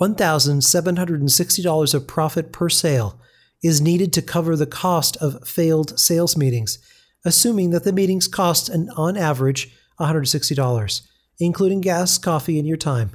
$1,760 0.00 1.94
of 1.94 2.06
profit 2.06 2.52
per 2.52 2.68
sale 2.68 3.20
is 3.62 3.80
needed 3.80 4.12
to 4.12 4.22
cover 4.22 4.54
the 4.54 4.66
cost 4.66 5.16
of 5.16 5.46
failed 5.46 5.98
sales 5.98 6.36
meetings, 6.36 6.78
assuming 7.24 7.70
that 7.70 7.82
the 7.84 7.92
meetings 7.92 8.28
cost 8.28 8.68
an 8.68 8.88
on 8.96 9.16
average 9.16 9.74
$160, 9.98 11.02
including 11.40 11.80
gas, 11.80 12.18
coffee, 12.18 12.58
and 12.58 12.68
your 12.68 12.76
time. 12.76 13.10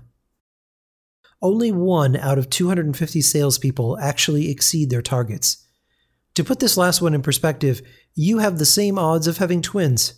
Only 1.41 1.71
one 1.71 2.15
out 2.15 2.37
of 2.37 2.49
250 2.49 3.21
salespeople 3.21 3.97
actually 3.99 4.49
exceed 4.49 4.89
their 4.89 5.01
targets. 5.01 5.65
To 6.35 6.43
put 6.43 6.59
this 6.59 6.77
last 6.77 7.01
one 7.01 7.13
in 7.13 7.21
perspective, 7.21 7.81
you 8.15 8.39
have 8.39 8.57
the 8.57 8.65
same 8.65 8.97
odds 8.97 9.27
of 9.27 9.37
having 9.37 9.61
twins, 9.61 10.15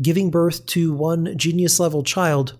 giving 0.00 0.30
birth 0.30 0.66
to 0.66 0.92
one 0.92 1.36
genius 1.38 1.80
level 1.80 2.02
child, 2.02 2.58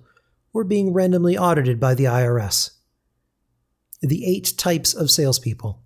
or 0.55 0.65
being 0.65 0.93
randomly 0.93 1.37
audited 1.37 1.79
by 1.79 1.95
the 1.95 2.05
IRS. 2.05 2.71
The 4.03 4.27
eight 4.27 4.55
types 4.57 4.95
of 4.95 5.11
salespeople. 5.11 5.83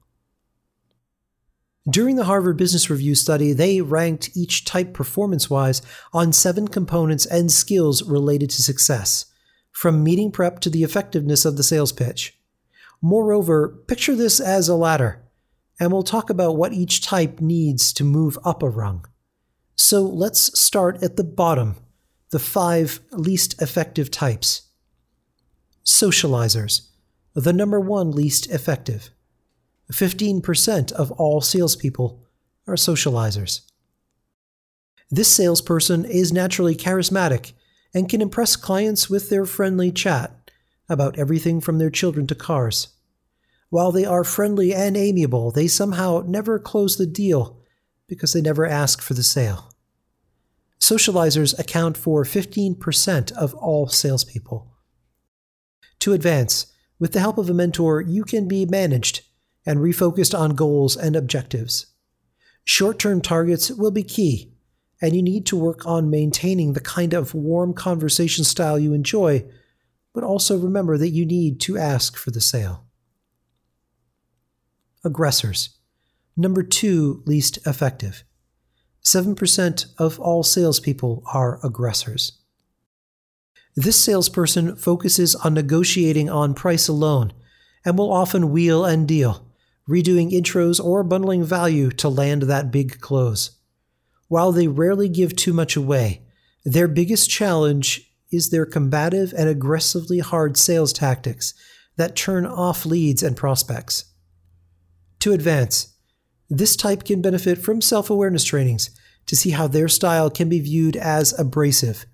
During 1.88 2.16
the 2.16 2.24
Harvard 2.24 2.56
Business 2.56 2.90
Review 2.90 3.14
study, 3.14 3.52
they 3.52 3.80
ranked 3.80 4.36
each 4.36 4.64
type 4.64 4.92
performance 4.92 5.48
wise 5.48 5.80
on 6.12 6.32
seven 6.32 6.68
components 6.68 7.24
and 7.26 7.50
skills 7.50 8.02
related 8.02 8.50
to 8.50 8.62
success, 8.62 9.26
from 9.72 10.04
meeting 10.04 10.30
prep 10.30 10.60
to 10.60 10.70
the 10.70 10.82
effectiveness 10.82 11.44
of 11.44 11.56
the 11.56 11.62
sales 11.62 11.92
pitch. 11.92 12.38
Moreover, 13.00 13.82
picture 13.88 14.14
this 14.14 14.40
as 14.40 14.68
a 14.68 14.74
ladder 14.74 15.22
and 15.80 15.90
we'll 15.90 16.02
talk 16.02 16.28
about 16.28 16.56
what 16.56 16.74
each 16.74 17.00
type 17.00 17.40
needs 17.40 17.92
to 17.94 18.04
move 18.04 18.38
up 18.44 18.62
a 18.62 18.68
rung. 18.68 19.06
So 19.74 20.02
let's 20.02 20.60
start 20.60 21.02
at 21.02 21.16
the 21.16 21.24
bottom, 21.24 21.76
the 22.30 22.38
five 22.38 23.00
least 23.12 23.60
effective 23.62 24.10
types. 24.10 24.68
Socializers, 25.86 26.88
the 27.34 27.52
number 27.52 27.80
one 27.80 28.10
least 28.10 28.50
effective. 28.50 29.10
15% 29.92 30.92
of 30.92 31.10
all 31.12 31.40
salespeople 31.40 32.24
are 32.66 32.74
socializers. 32.74 33.62
This 35.10 35.34
salesperson 35.34 36.04
is 36.04 36.32
naturally 36.32 36.76
charismatic 36.76 37.52
and 37.92 38.08
can 38.08 38.20
impress 38.20 38.54
clients 38.54 39.10
with 39.10 39.28
their 39.28 39.44
friendly 39.44 39.90
chat 39.90 40.50
about 40.88 41.18
everything 41.18 41.60
from 41.60 41.78
their 41.78 41.90
children 41.90 42.26
to 42.28 42.34
cars. 42.34 42.88
While 43.68 43.92
they 43.92 44.04
are 44.04 44.24
friendly 44.24 44.74
and 44.74 44.96
amiable, 44.96 45.50
they 45.50 45.68
somehow 45.68 46.24
never 46.26 46.58
close 46.58 46.96
the 46.96 47.06
deal 47.06 47.60
because 48.06 48.32
they 48.32 48.40
never 48.40 48.66
ask 48.66 49.00
for 49.00 49.14
the 49.14 49.22
sale. 49.22 49.72
Socializers 50.80 51.56
account 51.58 51.96
for 51.96 52.24
15% 52.24 53.32
of 53.32 53.54
all 53.54 53.88
salespeople. 53.88 54.72
To 56.00 56.12
advance, 56.12 56.69
with 57.00 57.12
the 57.12 57.20
help 57.20 57.38
of 57.38 57.50
a 57.50 57.54
mentor, 57.54 58.00
you 58.00 58.22
can 58.22 58.46
be 58.46 58.66
managed 58.66 59.22
and 59.66 59.80
refocused 59.80 60.38
on 60.38 60.54
goals 60.54 60.96
and 60.96 61.16
objectives. 61.16 61.86
Short 62.64 62.98
term 62.98 63.20
targets 63.20 63.70
will 63.70 63.90
be 63.90 64.04
key, 64.04 64.52
and 65.00 65.16
you 65.16 65.22
need 65.22 65.46
to 65.46 65.56
work 65.56 65.84
on 65.86 66.10
maintaining 66.10 66.74
the 66.74 66.80
kind 66.80 67.14
of 67.14 67.34
warm 67.34 67.72
conversation 67.74 68.44
style 68.44 68.78
you 68.78 68.92
enjoy, 68.92 69.44
but 70.12 70.22
also 70.22 70.58
remember 70.58 70.98
that 70.98 71.08
you 71.08 71.24
need 71.24 71.58
to 71.60 71.78
ask 71.78 72.16
for 72.16 72.30
the 72.30 72.40
sale 72.40 72.86
aggressors. 75.02 75.78
Number 76.36 76.62
two, 76.62 77.22
least 77.24 77.58
effective. 77.66 78.22
7% 79.02 79.86
of 79.96 80.20
all 80.20 80.42
salespeople 80.42 81.22
are 81.32 81.58
aggressors. 81.64 82.39
This 83.76 84.02
salesperson 84.02 84.76
focuses 84.76 85.34
on 85.36 85.54
negotiating 85.54 86.28
on 86.28 86.54
price 86.54 86.88
alone 86.88 87.32
and 87.84 87.96
will 87.96 88.12
often 88.12 88.50
wheel 88.50 88.84
and 88.84 89.06
deal, 89.06 89.46
redoing 89.88 90.32
intros 90.32 90.82
or 90.82 91.02
bundling 91.02 91.44
value 91.44 91.90
to 91.90 92.08
land 92.08 92.42
that 92.42 92.70
big 92.70 93.00
close. 93.00 93.52
While 94.28 94.52
they 94.52 94.68
rarely 94.68 95.08
give 95.08 95.34
too 95.34 95.52
much 95.52 95.76
away, 95.76 96.22
their 96.64 96.88
biggest 96.88 97.30
challenge 97.30 98.12
is 98.30 98.50
their 98.50 98.66
combative 98.66 99.32
and 99.36 99.48
aggressively 99.48 100.18
hard 100.20 100.56
sales 100.56 100.92
tactics 100.92 101.54
that 101.96 102.16
turn 102.16 102.46
off 102.46 102.86
leads 102.86 103.22
and 103.22 103.36
prospects 103.36 104.04
to 105.20 105.32
advance. 105.32 105.94
This 106.48 106.76
type 106.76 107.04
can 107.04 107.22
benefit 107.22 107.58
from 107.58 107.80
self 107.80 108.10
awareness 108.10 108.44
trainings 108.44 108.90
to 109.26 109.36
see 109.36 109.50
how 109.50 109.68
their 109.68 109.88
style 109.88 110.30
can 110.30 110.48
be 110.48 110.60
viewed 110.60 110.96
as 110.96 111.38
abrasive, 111.38 112.06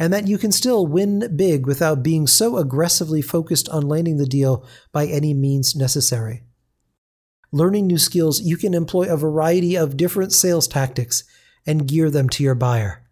and 0.00 0.14
that 0.14 0.26
you 0.26 0.38
can 0.38 0.50
still 0.50 0.86
win 0.86 1.36
big 1.36 1.66
without 1.66 2.02
being 2.02 2.26
so 2.26 2.56
aggressively 2.56 3.20
focused 3.20 3.68
on 3.68 3.86
landing 3.86 4.16
the 4.16 4.24
deal 4.24 4.66
by 4.92 5.06
any 5.06 5.34
means 5.34 5.76
necessary. 5.76 6.42
Learning 7.52 7.86
new 7.86 7.98
skills, 7.98 8.40
you 8.40 8.56
can 8.56 8.72
employ 8.72 9.12
a 9.12 9.16
variety 9.16 9.76
of 9.76 9.98
different 9.98 10.32
sales 10.32 10.66
tactics 10.66 11.24
and 11.66 11.86
gear 11.86 12.10
them 12.10 12.30
to 12.30 12.42
your 12.42 12.54
buyer. 12.54 13.06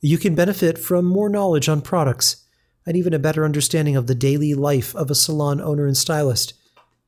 You 0.00 0.18
can 0.18 0.34
benefit 0.34 0.76
from 0.76 1.04
more 1.04 1.28
knowledge 1.28 1.68
on 1.68 1.80
products 1.80 2.44
and 2.84 2.96
even 2.96 3.14
a 3.14 3.18
better 3.20 3.44
understanding 3.44 3.94
of 3.94 4.08
the 4.08 4.14
daily 4.16 4.54
life 4.54 4.92
of 4.96 5.12
a 5.12 5.14
salon 5.14 5.60
owner 5.60 5.86
and 5.86 5.96
stylist 5.96 6.54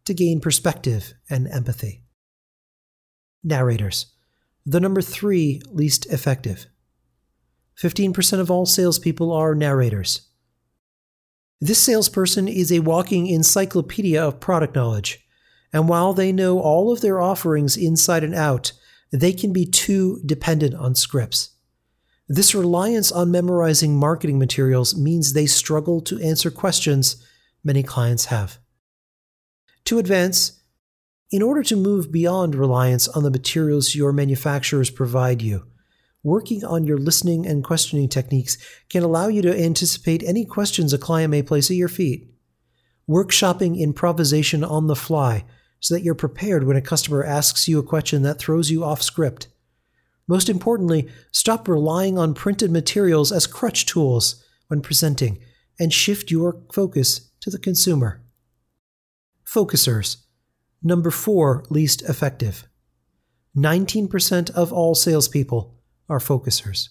to 0.04 0.14
gain 0.14 0.40
perspective 0.40 1.14
and 1.28 1.48
empathy. 1.48 2.04
Narrators, 3.42 4.06
the 4.64 4.78
number 4.78 5.02
three 5.02 5.60
least 5.66 6.06
effective. 6.06 6.66
15% 7.80 8.40
of 8.40 8.50
all 8.50 8.66
salespeople 8.66 9.32
are 9.32 9.54
narrators. 9.54 10.28
This 11.60 11.78
salesperson 11.78 12.48
is 12.48 12.70
a 12.70 12.80
walking 12.80 13.26
encyclopedia 13.26 14.22
of 14.22 14.40
product 14.40 14.74
knowledge, 14.74 15.26
and 15.72 15.88
while 15.88 16.12
they 16.12 16.32
know 16.32 16.60
all 16.60 16.92
of 16.92 17.00
their 17.00 17.20
offerings 17.20 17.76
inside 17.76 18.24
and 18.24 18.34
out, 18.34 18.72
they 19.12 19.32
can 19.32 19.52
be 19.52 19.66
too 19.66 20.20
dependent 20.24 20.74
on 20.74 20.94
scripts. 20.94 21.50
This 22.28 22.54
reliance 22.54 23.12
on 23.12 23.30
memorizing 23.30 23.96
marketing 23.96 24.38
materials 24.38 24.96
means 24.96 25.32
they 25.32 25.46
struggle 25.46 26.00
to 26.02 26.20
answer 26.20 26.50
questions 26.50 27.24
many 27.62 27.82
clients 27.82 28.26
have. 28.26 28.58
To 29.84 29.98
advance, 29.98 30.60
in 31.30 31.42
order 31.42 31.62
to 31.62 31.76
move 31.76 32.10
beyond 32.10 32.54
reliance 32.54 33.06
on 33.08 33.22
the 33.22 33.30
materials 33.30 33.94
your 33.94 34.12
manufacturers 34.12 34.90
provide 34.90 35.40
you, 35.40 35.66
working 36.26 36.64
on 36.64 36.82
your 36.82 36.98
listening 36.98 37.46
and 37.46 37.62
questioning 37.62 38.08
techniques 38.08 38.58
can 38.88 39.04
allow 39.04 39.28
you 39.28 39.40
to 39.40 39.62
anticipate 39.64 40.24
any 40.24 40.44
questions 40.44 40.92
a 40.92 40.98
client 40.98 41.30
may 41.30 41.40
place 41.40 41.70
at 41.70 41.76
your 41.76 41.88
feet. 41.88 42.28
Workshopping 43.08 43.78
improvisation 43.78 44.64
on 44.64 44.88
the 44.88 44.96
fly 44.96 45.44
so 45.78 45.94
that 45.94 46.02
you're 46.02 46.16
prepared 46.16 46.64
when 46.64 46.76
a 46.76 46.82
customer 46.82 47.22
asks 47.22 47.68
you 47.68 47.78
a 47.78 47.84
question 47.84 48.22
that 48.22 48.40
throws 48.40 48.72
you 48.72 48.82
off 48.82 49.02
script. 49.02 49.46
Most 50.26 50.48
importantly, 50.48 51.08
stop 51.30 51.68
relying 51.68 52.18
on 52.18 52.34
printed 52.34 52.72
materials 52.72 53.30
as 53.30 53.46
crutch 53.46 53.86
tools 53.86 54.44
when 54.66 54.80
presenting 54.80 55.38
and 55.78 55.92
shift 55.92 56.32
your 56.32 56.60
focus 56.72 57.30
to 57.38 57.50
the 57.50 57.58
consumer. 57.58 58.20
Focusers. 59.46 60.16
Number 60.82 61.12
four, 61.12 61.64
least 61.70 62.02
effective. 62.02 62.66
19% 63.56 64.50
of 64.50 64.72
all 64.72 64.96
salespeople 64.96 65.75
are 66.08 66.20
focusers. 66.20 66.90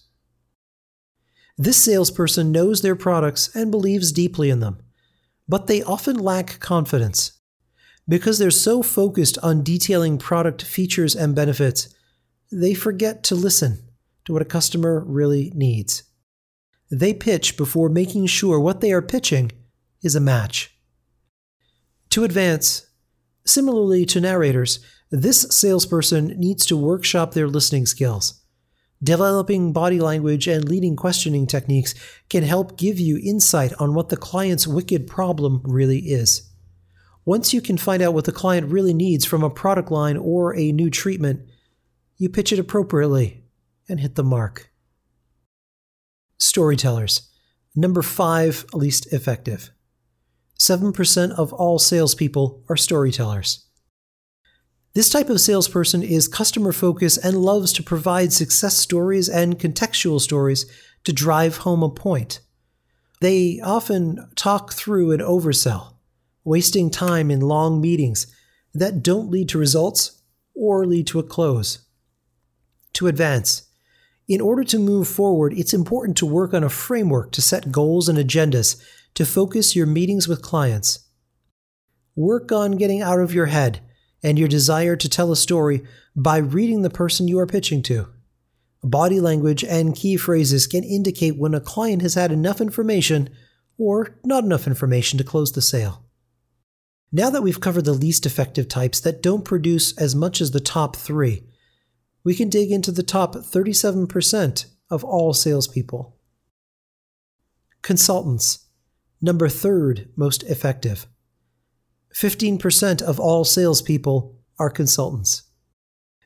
This 1.58 1.82
salesperson 1.82 2.52
knows 2.52 2.82
their 2.82 2.96
products 2.96 3.54
and 3.54 3.70
believes 3.70 4.12
deeply 4.12 4.50
in 4.50 4.60
them, 4.60 4.78
but 5.48 5.66
they 5.66 5.82
often 5.82 6.18
lack 6.18 6.60
confidence. 6.60 7.32
Because 8.08 8.38
they're 8.38 8.50
so 8.50 8.82
focused 8.82 9.38
on 9.42 9.64
detailing 9.64 10.18
product 10.18 10.62
features 10.62 11.16
and 11.16 11.34
benefits, 11.34 11.94
they 12.52 12.74
forget 12.74 13.22
to 13.24 13.34
listen 13.34 13.78
to 14.26 14.32
what 14.32 14.42
a 14.42 14.46
customer 14.46 15.02
really 15.04 15.50
needs. 15.54 16.04
They 16.90 17.14
pitch 17.14 17.56
before 17.56 17.88
making 17.88 18.26
sure 18.26 18.60
what 18.60 18.80
they 18.80 18.92
are 18.92 19.02
pitching 19.02 19.50
is 20.02 20.14
a 20.14 20.20
match. 20.20 20.76
To 22.10 22.22
advance, 22.22 22.86
similarly 23.44 24.06
to 24.06 24.20
narrators, 24.20 24.78
this 25.10 25.42
salesperson 25.50 26.28
needs 26.38 26.66
to 26.66 26.76
workshop 26.76 27.32
their 27.32 27.48
listening 27.48 27.86
skills. 27.86 28.42
Developing 29.02 29.72
body 29.72 30.00
language 30.00 30.48
and 30.48 30.68
leading 30.68 30.96
questioning 30.96 31.46
techniques 31.46 31.94
can 32.30 32.42
help 32.42 32.78
give 32.78 32.98
you 32.98 33.20
insight 33.22 33.72
on 33.78 33.94
what 33.94 34.08
the 34.08 34.16
client's 34.16 34.66
wicked 34.66 35.06
problem 35.06 35.60
really 35.64 35.98
is. 35.98 36.50
Once 37.24 37.52
you 37.52 37.60
can 37.60 37.76
find 37.76 38.02
out 38.02 38.14
what 38.14 38.24
the 38.24 38.32
client 38.32 38.70
really 38.70 38.94
needs 38.94 39.24
from 39.24 39.42
a 39.42 39.50
product 39.50 39.90
line 39.90 40.16
or 40.16 40.56
a 40.56 40.72
new 40.72 40.88
treatment, 40.88 41.40
you 42.16 42.28
pitch 42.28 42.52
it 42.52 42.58
appropriately 42.58 43.44
and 43.88 44.00
hit 44.00 44.14
the 44.14 44.24
mark. 44.24 44.70
Storytellers. 46.38 47.28
Number 47.74 48.00
five, 48.00 48.64
least 48.72 49.12
effective. 49.12 49.70
7% 50.58 51.32
of 51.32 51.52
all 51.52 51.78
salespeople 51.78 52.64
are 52.70 52.76
storytellers. 52.76 53.65
This 54.96 55.10
type 55.10 55.28
of 55.28 55.42
salesperson 55.42 56.02
is 56.02 56.26
customer 56.26 56.72
focused 56.72 57.22
and 57.22 57.36
loves 57.36 57.70
to 57.74 57.82
provide 57.82 58.32
success 58.32 58.78
stories 58.78 59.28
and 59.28 59.58
contextual 59.58 60.18
stories 60.22 60.64
to 61.04 61.12
drive 61.12 61.58
home 61.58 61.82
a 61.82 61.90
point. 61.90 62.40
They 63.20 63.60
often 63.62 64.26
talk 64.36 64.72
through 64.72 65.12
and 65.12 65.20
oversell, 65.20 65.96
wasting 66.44 66.88
time 66.88 67.30
in 67.30 67.40
long 67.40 67.78
meetings 67.78 68.26
that 68.72 69.02
don't 69.02 69.28
lead 69.30 69.50
to 69.50 69.58
results 69.58 70.22
or 70.54 70.86
lead 70.86 71.06
to 71.08 71.18
a 71.18 71.22
close. 71.22 71.80
To 72.94 73.06
advance, 73.06 73.68
in 74.26 74.40
order 74.40 74.64
to 74.64 74.78
move 74.78 75.08
forward, 75.08 75.52
it's 75.58 75.74
important 75.74 76.16
to 76.16 76.24
work 76.24 76.54
on 76.54 76.64
a 76.64 76.70
framework 76.70 77.32
to 77.32 77.42
set 77.42 77.70
goals 77.70 78.08
and 78.08 78.16
agendas 78.16 78.82
to 79.12 79.26
focus 79.26 79.76
your 79.76 79.86
meetings 79.86 80.26
with 80.26 80.40
clients. 80.40 81.00
work 82.14 82.50
on 82.50 82.78
getting 82.78 83.02
out 83.02 83.20
of 83.20 83.34
your 83.34 83.44
head 83.44 83.82
and 84.26 84.40
your 84.40 84.48
desire 84.48 84.96
to 84.96 85.08
tell 85.08 85.30
a 85.30 85.36
story 85.36 85.84
by 86.16 86.36
reading 86.36 86.82
the 86.82 86.90
person 86.90 87.28
you 87.28 87.38
are 87.38 87.46
pitching 87.46 87.80
to. 87.80 88.08
Body 88.82 89.20
language 89.20 89.62
and 89.62 89.94
key 89.94 90.16
phrases 90.16 90.66
can 90.66 90.82
indicate 90.82 91.38
when 91.38 91.54
a 91.54 91.60
client 91.60 92.02
has 92.02 92.14
had 92.14 92.32
enough 92.32 92.60
information 92.60 93.30
or 93.78 94.18
not 94.24 94.42
enough 94.42 94.66
information 94.66 95.16
to 95.16 95.22
close 95.22 95.52
the 95.52 95.62
sale. 95.62 96.04
Now 97.12 97.30
that 97.30 97.42
we've 97.42 97.60
covered 97.60 97.84
the 97.84 97.92
least 97.92 98.26
effective 98.26 98.66
types 98.66 98.98
that 98.98 99.22
don't 99.22 99.44
produce 99.44 99.96
as 99.96 100.16
much 100.16 100.40
as 100.40 100.50
the 100.50 100.58
top 100.58 100.96
three, 100.96 101.44
we 102.24 102.34
can 102.34 102.48
dig 102.48 102.72
into 102.72 102.90
the 102.90 103.04
top 103.04 103.36
37% 103.36 104.66
of 104.90 105.04
all 105.04 105.34
salespeople. 105.34 106.16
Consultants, 107.80 108.66
number 109.22 109.48
third 109.48 110.08
most 110.16 110.42
effective. 110.42 111.06
15% 112.16 113.02
of 113.02 113.20
all 113.20 113.44
salespeople 113.44 114.34
are 114.58 114.70
consultants. 114.70 115.42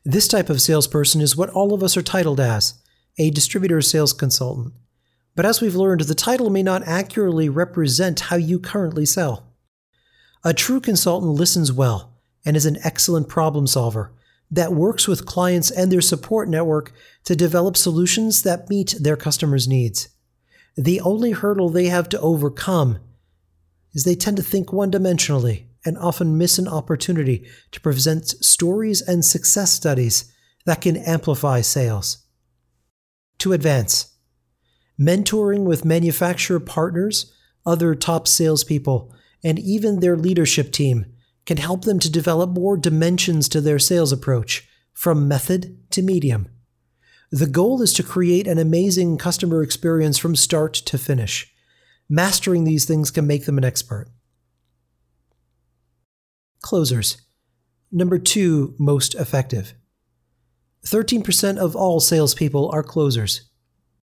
This 0.04 0.28
type 0.28 0.48
of 0.48 0.62
salesperson 0.62 1.20
is 1.20 1.36
what 1.36 1.50
all 1.50 1.74
of 1.74 1.82
us 1.82 1.96
are 1.96 2.02
titled 2.02 2.38
as 2.38 2.74
a 3.18 3.30
distributor 3.30 3.82
sales 3.82 4.12
consultant. 4.12 4.72
But 5.34 5.46
as 5.46 5.60
we've 5.60 5.74
learned, 5.74 6.02
the 6.02 6.14
title 6.14 6.48
may 6.48 6.62
not 6.62 6.86
accurately 6.86 7.48
represent 7.48 8.20
how 8.20 8.36
you 8.36 8.60
currently 8.60 9.04
sell. 9.04 9.52
A 10.44 10.54
true 10.54 10.80
consultant 10.80 11.32
listens 11.32 11.72
well 11.72 12.20
and 12.46 12.56
is 12.56 12.66
an 12.66 12.78
excellent 12.84 13.28
problem 13.28 13.66
solver 13.66 14.12
that 14.48 14.72
works 14.72 15.08
with 15.08 15.26
clients 15.26 15.72
and 15.72 15.90
their 15.90 16.00
support 16.00 16.48
network 16.48 16.92
to 17.24 17.34
develop 17.34 17.76
solutions 17.76 18.44
that 18.44 18.70
meet 18.70 18.94
their 19.00 19.16
customers' 19.16 19.66
needs. 19.66 20.08
The 20.76 21.00
only 21.00 21.32
hurdle 21.32 21.68
they 21.68 21.86
have 21.86 22.08
to 22.10 22.20
overcome 22.20 23.00
is 23.92 24.04
they 24.04 24.14
tend 24.14 24.36
to 24.36 24.42
think 24.44 24.72
one 24.72 24.92
dimensionally 24.92 25.64
and 25.84 25.96
often 25.98 26.38
miss 26.38 26.58
an 26.58 26.68
opportunity 26.68 27.46
to 27.72 27.80
present 27.80 28.28
stories 28.44 29.00
and 29.00 29.24
success 29.24 29.72
studies 29.72 30.32
that 30.66 30.80
can 30.80 30.96
amplify 30.96 31.60
sales. 31.60 32.24
To 33.38 33.52
advance, 33.52 34.14
mentoring 35.00 35.64
with 35.64 35.84
manufacturer 35.84 36.60
partners, 36.60 37.32
other 37.64 37.94
top 37.94 38.28
salespeople, 38.28 39.14
and 39.42 39.58
even 39.58 40.00
their 40.00 40.16
leadership 40.16 40.72
team 40.72 41.06
can 41.46 41.56
help 41.56 41.84
them 41.84 41.98
to 41.98 42.10
develop 42.10 42.50
more 42.50 42.76
dimensions 42.76 43.48
to 43.48 43.60
their 43.60 43.78
sales 43.78 44.12
approach, 44.12 44.68
from 44.92 45.26
method 45.26 45.78
to 45.90 46.02
medium. 46.02 46.48
The 47.30 47.46
goal 47.46 47.80
is 47.80 47.94
to 47.94 48.02
create 48.02 48.46
an 48.46 48.58
amazing 48.58 49.16
customer 49.16 49.62
experience 49.62 50.18
from 50.18 50.36
start 50.36 50.74
to 50.74 50.98
finish. 50.98 51.50
Mastering 52.08 52.64
these 52.64 52.84
things 52.84 53.10
can 53.10 53.26
make 53.26 53.46
them 53.46 53.56
an 53.56 53.64
expert. 53.64 54.08
Closers. 56.62 57.16
Number 57.90 58.18
two 58.18 58.74
most 58.78 59.14
effective. 59.14 59.74
13% 60.84 61.58
of 61.58 61.74
all 61.74 62.00
salespeople 62.00 62.70
are 62.72 62.82
closers. 62.82 63.50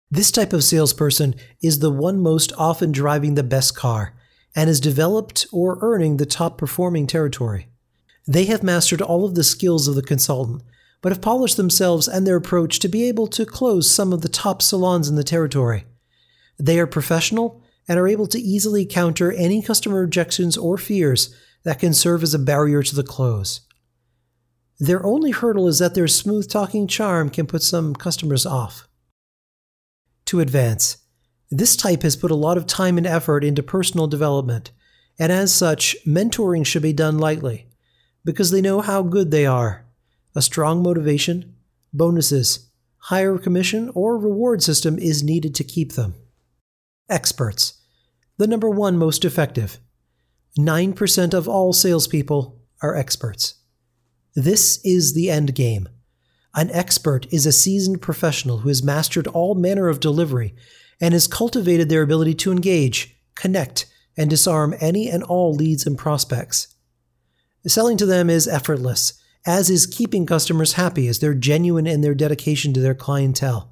This 0.09 0.31
type 0.31 0.53
of 0.53 0.63
salesperson 0.63 1.35
is 1.61 1.79
the 1.79 1.91
one 1.91 2.21
most 2.21 2.53
often 2.57 2.91
driving 2.91 3.35
the 3.35 3.43
best 3.43 3.75
car 3.75 4.13
and 4.55 4.69
is 4.69 4.79
developed 4.79 5.45
or 5.51 5.77
earning 5.81 6.17
the 6.17 6.25
top 6.25 6.57
performing 6.57 7.05
territory. 7.05 7.67
They 8.25 8.45
have 8.45 8.63
mastered 8.63 9.01
all 9.01 9.25
of 9.25 9.35
the 9.35 9.43
skills 9.43 9.87
of 9.87 9.95
the 9.95 10.01
consultant, 10.01 10.63
but 11.01 11.11
have 11.11 11.21
polished 11.21 11.57
themselves 11.57 12.07
and 12.07 12.25
their 12.25 12.37
approach 12.37 12.79
to 12.79 12.87
be 12.87 13.03
able 13.03 13.27
to 13.27 13.45
close 13.45 13.89
some 13.91 14.11
of 14.13 14.21
the 14.21 14.29
top 14.29 14.61
salons 14.61 15.09
in 15.09 15.15
the 15.15 15.23
territory. 15.23 15.85
They 16.57 16.79
are 16.79 16.87
professional 16.87 17.61
and 17.87 17.99
are 17.99 18.07
able 18.07 18.27
to 18.27 18.39
easily 18.39 18.85
counter 18.85 19.31
any 19.31 19.61
customer 19.61 20.03
objections 20.03 20.57
or 20.57 20.77
fears 20.77 21.35
that 21.67 21.79
can 21.79 21.93
serve 21.93 22.23
as 22.23 22.33
a 22.33 22.39
barrier 22.39 22.81
to 22.81 22.95
the 22.95 23.03
close. 23.03 23.59
Their 24.79 25.05
only 25.05 25.31
hurdle 25.31 25.67
is 25.67 25.79
that 25.79 25.95
their 25.95 26.07
smooth 26.07 26.49
talking 26.49 26.87
charm 26.87 27.29
can 27.29 27.45
put 27.45 27.61
some 27.61 27.93
customers 27.93 28.45
off. 28.45 28.87
To 30.27 30.39
advance, 30.39 30.99
this 31.51 31.75
type 31.75 32.03
has 32.03 32.15
put 32.15 32.31
a 32.31 32.35
lot 32.35 32.57
of 32.57 32.67
time 32.67 32.97
and 32.97 33.05
effort 33.05 33.43
into 33.43 33.61
personal 33.61 34.07
development, 34.07 34.71
and 35.19 35.29
as 35.29 35.53
such, 35.53 35.97
mentoring 36.05 36.65
should 36.65 36.83
be 36.83 36.93
done 36.93 37.17
lightly 37.17 37.67
because 38.23 38.51
they 38.51 38.61
know 38.61 38.79
how 38.79 39.03
good 39.03 39.29
they 39.31 39.45
are. 39.45 39.85
A 40.35 40.41
strong 40.41 40.81
motivation, 40.81 41.53
bonuses, 41.91 42.69
higher 42.97 43.37
commission, 43.37 43.91
or 43.93 44.17
reward 44.17 44.63
system 44.63 44.97
is 44.97 45.21
needed 45.21 45.53
to 45.55 45.65
keep 45.65 45.95
them. 45.95 46.15
Experts, 47.09 47.73
the 48.37 48.47
number 48.47 48.69
one 48.69 48.97
most 48.97 49.25
effective. 49.25 49.79
9% 50.57 51.33
of 51.33 51.47
all 51.47 51.73
salespeople 51.73 52.59
are 52.81 52.95
experts. 52.95 53.55
This 54.35 54.79
is 54.83 55.13
the 55.13 55.29
end 55.29 55.55
game. 55.55 55.89
An 56.53 56.71
expert 56.71 57.31
is 57.31 57.45
a 57.45 57.51
seasoned 57.51 58.01
professional 58.01 58.59
who 58.59 58.69
has 58.69 58.83
mastered 58.83 59.27
all 59.27 59.55
manner 59.55 59.87
of 59.87 59.99
delivery 59.99 60.55
and 60.99 61.13
has 61.13 61.27
cultivated 61.27 61.89
their 61.89 62.01
ability 62.01 62.33
to 62.35 62.51
engage, 62.51 63.15
connect, 63.35 63.85
and 64.17 64.29
disarm 64.29 64.73
any 64.79 65.09
and 65.09 65.23
all 65.23 65.53
leads 65.53 65.85
and 65.85 65.97
prospects. 65.97 66.73
Selling 67.65 67.97
to 67.97 68.05
them 68.05 68.29
is 68.29 68.47
effortless, 68.47 69.21
as 69.45 69.69
is 69.69 69.85
keeping 69.85 70.25
customers 70.25 70.73
happy 70.73 71.07
as 71.07 71.19
they're 71.19 71.33
genuine 71.33 71.85
in 71.85 72.01
their 72.01 72.15
dedication 72.15 72.73
to 72.73 72.79
their 72.79 72.95
clientele, 72.95 73.71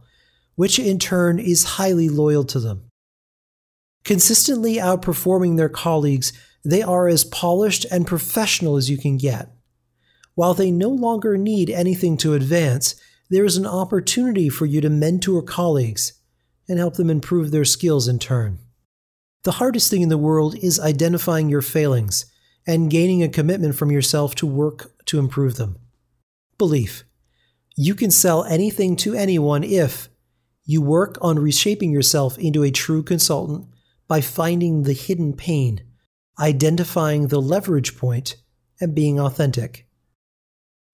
which 0.55 0.77
in 0.77 0.99
turn 0.99 1.39
is 1.39 1.63
highly 1.63 2.09
loyal 2.09 2.43
to 2.43 2.59
them. 2.59 2.89
Consistently 4.03 4.75
outperforming 4.75 5.57
their 5.57 5.69
colleagues 5.69 6.33
they 6.65 6.81
are 6.81 7.07
as 7.07 7.23
polished 7.23 7.85
and 7.91 8.07
professional 8.07 8.75
as 8.75 8.89
you 8.89 8.97
can 8.97 9.17
get. 9.17 9.49
While 10.33 10.55
they 10.55 10.71
no 10.71 10.89
longer 10.89 11.37
need 11.37 11.69
anything 11.69 12.17
to 12.17 12.33
advance, 12.33 12.95
there 13.29 13.45
is 13.45 13.55
an 13.55 13.67
opportunity 13.67 14.49
for 14.49 14.65
you 14.65 14.81
to 14.81 14.89
mentor 14.89 15.41
colleagues 15.41 16.13
and 16.67 16.79
help 16.79 16.95
them 16.95 17.09
improve 17.09 17.51
their 17.51 17.65
skills 17.65 18.07
in 18.07 18.19
turn. 18.19 18.59
The 19.43 19.53
hardest 19.53 19.91
thing 19.91 20.01
in 20.01 20.09
the 20.09 20.17
world 20.17 20.57
is 20.57 20.79
identifying 20.79 21.49
your 21.49 21.61
failings 21.61 22.25
and 22.67 22.89
gaining 22.89 23.21
a 23.21 23.29
commitment 23.29 23.75
from 23.75 23.91
yourself 23.91 24.33
to 24.35 24.47
work 24.47 24.91
to 25.05 25.19
improve 25.19 25.55
them. 25.57 25.77
Belief. 26.57 27.03
You 27.77 27.93
can 27.93 28.09
sell 28.09 28.43
anything 28.45 28.95
to 28.97 29.13
anyone 29.13 29.63
if 29.63 30.09
you 30.65 30.81
work 30.81 31.17
on 31.21 31.37
reshaping 31.37 31.91
yourself 31.91 32.39
into 32.39 32.63
a 32.63 32.71
true 32.71 33.03
consultant 33.03 33.67
by 34.07 34.21
finding 34.21 34.83
the 34.83 34.93
hidden 34.93 35.33
pain 35.33 35.81
identifying 36.39 37.27
the 37.27 37.41
leverage 37.41 37.97
point, 37.97 38.35
and 38.79 38.93
being 38.93 39.19
authentic. 39.19 39.87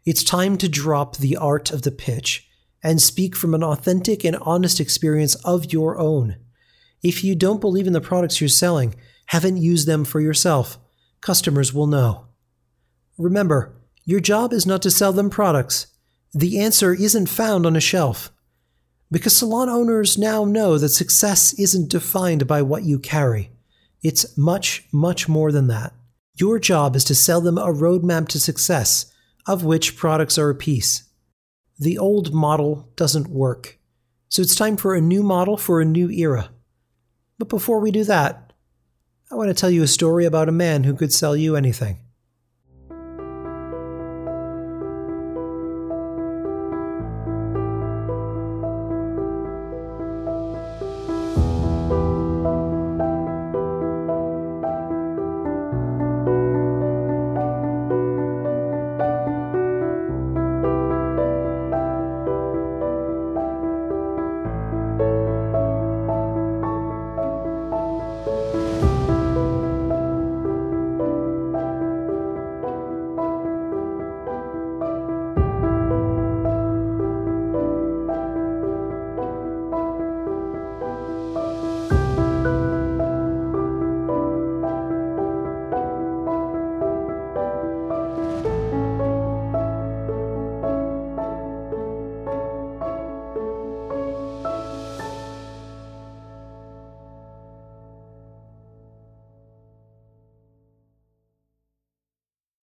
It's 0.06 0.24
time 0.24 0.58
to 0.58 0.70
drop 0.70 1.18
the 1.18 1.38
art 1.38 1.72
of 1.72 1.82
the 1.82 1.92
pitch 1.92 2.48
and 2.84 3.02
speak 3.02 3.36
from 3.36 3.54
an 3.54 3.64
authentic 3.64 4.24
and 4.24 4.36
honest 4.42 4.80
experience 4.80 5.36
of 5.36 5.72
your 5.72 5.98
own. 5.98 6.38
If 7.04 7.24
you 7.24 7.36
don't 7.36 7.62
believe 7.62 7.88
in 7.88 7.94
the 7.94 8.02
products 8.02 8.42
you're 8.42 8.48
selling, 8.48 8.96
haven't 9.28 9.58
used 9.58 9.88
them 9.88 10.06
for 10.06 10.20
yourself, 10.20 10.78
customers 11.22 11.74
will 11.74 11.88
know. 11.88 12.28
Remember, 13.18 13.76
your 14.04 14.20
job 14.20 14.54
is 14.54 14.66
not 14.66 14.82
to 14.84 14.92
sell 14.92 15.14
them 15.14 15.30
products. 15.30 15.88
The 16.34 16.60
answer 16.60 16.94
isn't 16.94 17.28
found 17.28 17.66
on 17.66 17.76
a 17.76 17.82
shelf. 17.82 18.32
Because 19.12 19.36
salon 19.36 19.70
owners 19.70 20.18
now 20.18 20.46
know 20.46 20.78
that 20.78 20.90
success 20.90 21.54
isn't 21.54 21.90
defined 21.90 22.48
by 22.48 22.62
what 22.62 22.84
you 22.84 22.98
carry. 22.98 23.52
It's 24.04 24.38
much, 24.38 24.86
much 24.92 25.30
more 25.30 25.52
than 25.52 25.68
that. 25.68 25.94
Your 26.36 26.60
job 26.60 26.96
is 26.96 27.04
to 27.06 27.16
sell 27.16 27.42
them 27.42 27.58
a 27.58 27.68
roadmap 27.68 28.28
to 28.30 28.40
success, 28.40 29.14
of 29.46 29.64
which 29.64 29.96
products 29.96 30.38
are 30.38 30.50
a 30.50 30.56
piece. 30.56 31.04
The 31.78 31.98
old 31.98 32.34
model 32.34 32.90
doesn't 32.96 33.28
work, 33.28 33.80
so 34.30 34.42
it's 34.42 34.56
time 34.56 34.78
for 34.78 34.96
a 34.96 35.02
new 35.02 35.24
model 35.24 35.58
for 35.58 35.82
a 35.82 35.86
new 35.86 36.10
era. 36.10 36.50
But 37.38 37.50
before 37.50 37.80
we 37.80 37.92
do 37.92 38.04
that, 38.06 38.54
I 39.32 39.36
want 39.36 39.50
to 39.50 39.54
tell 39.54 39.70
you 39.70 39.84
a 39.84 39.88
story 39.88 40.26
about 40.26 40.50
a 40.50 40.54
man 40.54 40.84
who 40.84 40.96
could 40.96 41.14
sell 41.14 41.36
you 41.36 41.56
anything. 41.56 41.98